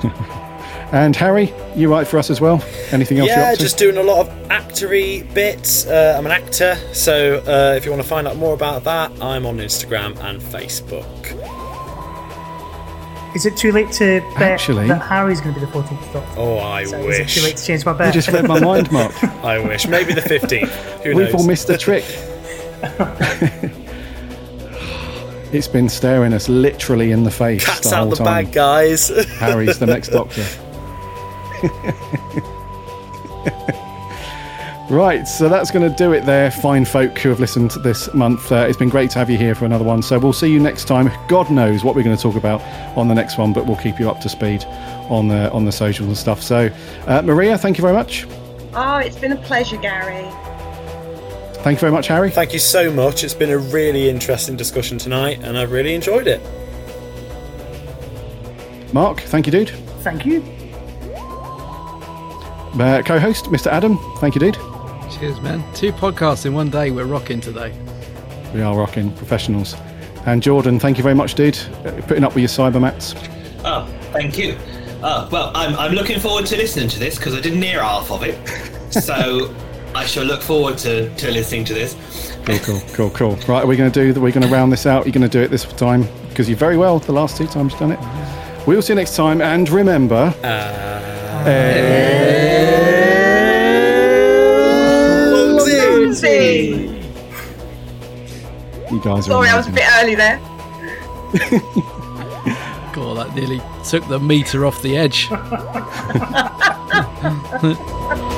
[0.93, 2.62] And Harry, you write for us as well.
[2.90, 3.62] Anything else you're Yeah, up to?
[3.62, 5.86] just doing a lot of actory bits.
[5.86, 9.10] Uh, I'm an actor, so uh, if you want to find out more about that,
[9.23, 11.32] I'm on Instagram and Facebook.
[13.35, 16.41] Is it too late to bet Actually- that Harry's going to be the 14th Doctor?
[16.41, 17.61] Oh, I So is it too late wish.
[17.63, 18.15] to change my You bet?
[18.15, 19.25] just read my mind, Mark.
[19.43, 19.87] I wish.
[19.87, 20.69] Maybe the 15th.
[21.03, 21.35] Who We've knows?
[21.41, 22.05] all missed the trick.
[25.53, 28.45] it's been staring us literally in the face Cat's the out whole the time.
[28.45, 29.09] bag, guys.
[29.39, 30.45] Harry's the next Doctor.
[34.93, 38.52] right, so that's going to do it there, fine folk who have listened this month.
[38.52, 40.02] Uh, it's been great to have you here for another one.
[40.02, 41.10] So we'll see you next time.
[41.28, 42.60] God knows what we're going to talk about
[42.97, 44.64] on the next one, but we'll keep you up to speed
[45.09, 46.43] on the on the socials and stuff.
[46.43, 46.70] So,
[47.06, 48.27] uh, Maria, thank you very much.
[48.74, 50.28] Oh, it's been a pleasure, Gary.
[51.62, 52.31] Thank you very much, Harry.
[52.31, 53.24] Thank you so much.
[53.24, 56.40] It's been a really interesting discussion tonight, and I've really enjoyed it.
[58.93, 59.70] Mark, thank you, dude.
[60.01, 60.43] Thank you.
[62.78, 63.66] Uh, co-host, Mr.
[63.69, 64.72] Adam, thank you, dude.
[65.19, 65.63] Cheers, man.
[65.75, 66.91] Two podcasts in one day.
[66.91, 67.75] We're rocking today.
[68.55, 69.75] We are rocking professionals.
[70.27, 71.59] And Jordan, thank you very much, dude.
[71.85, 73.15] Uh, Putting up with your cyber mats.
[73.65, 74.57] Oh, thank you.
[75.03, 78.11] Oh, well, I'm, I'm looking forward to listening to this because I didn't hear half
[78.11, 78.37] of it.
[78.93, 79.55] So
[79.95, 81.95] I shall look forward to, to listening to this.
[82.45, 83.37] Cool, cool, cool, cool.
[83.49, 84.13] Right, are we going to do?
[84.13, 84.21] that?
[84.21, 85.05] We're going to round this out.
[85.07, 87.73] You're going to do it this time because you very well the last two times
[87.73, 88.67] you've done it.
[88.67, 90.33] We'll see you next time, and remember.
[96.23, 97.01] Rosie!
[98.90, 100.39] You guys are Sorry, I was a bit early there.
[102.93, 105.28] God, that nearly took the meter off the edge.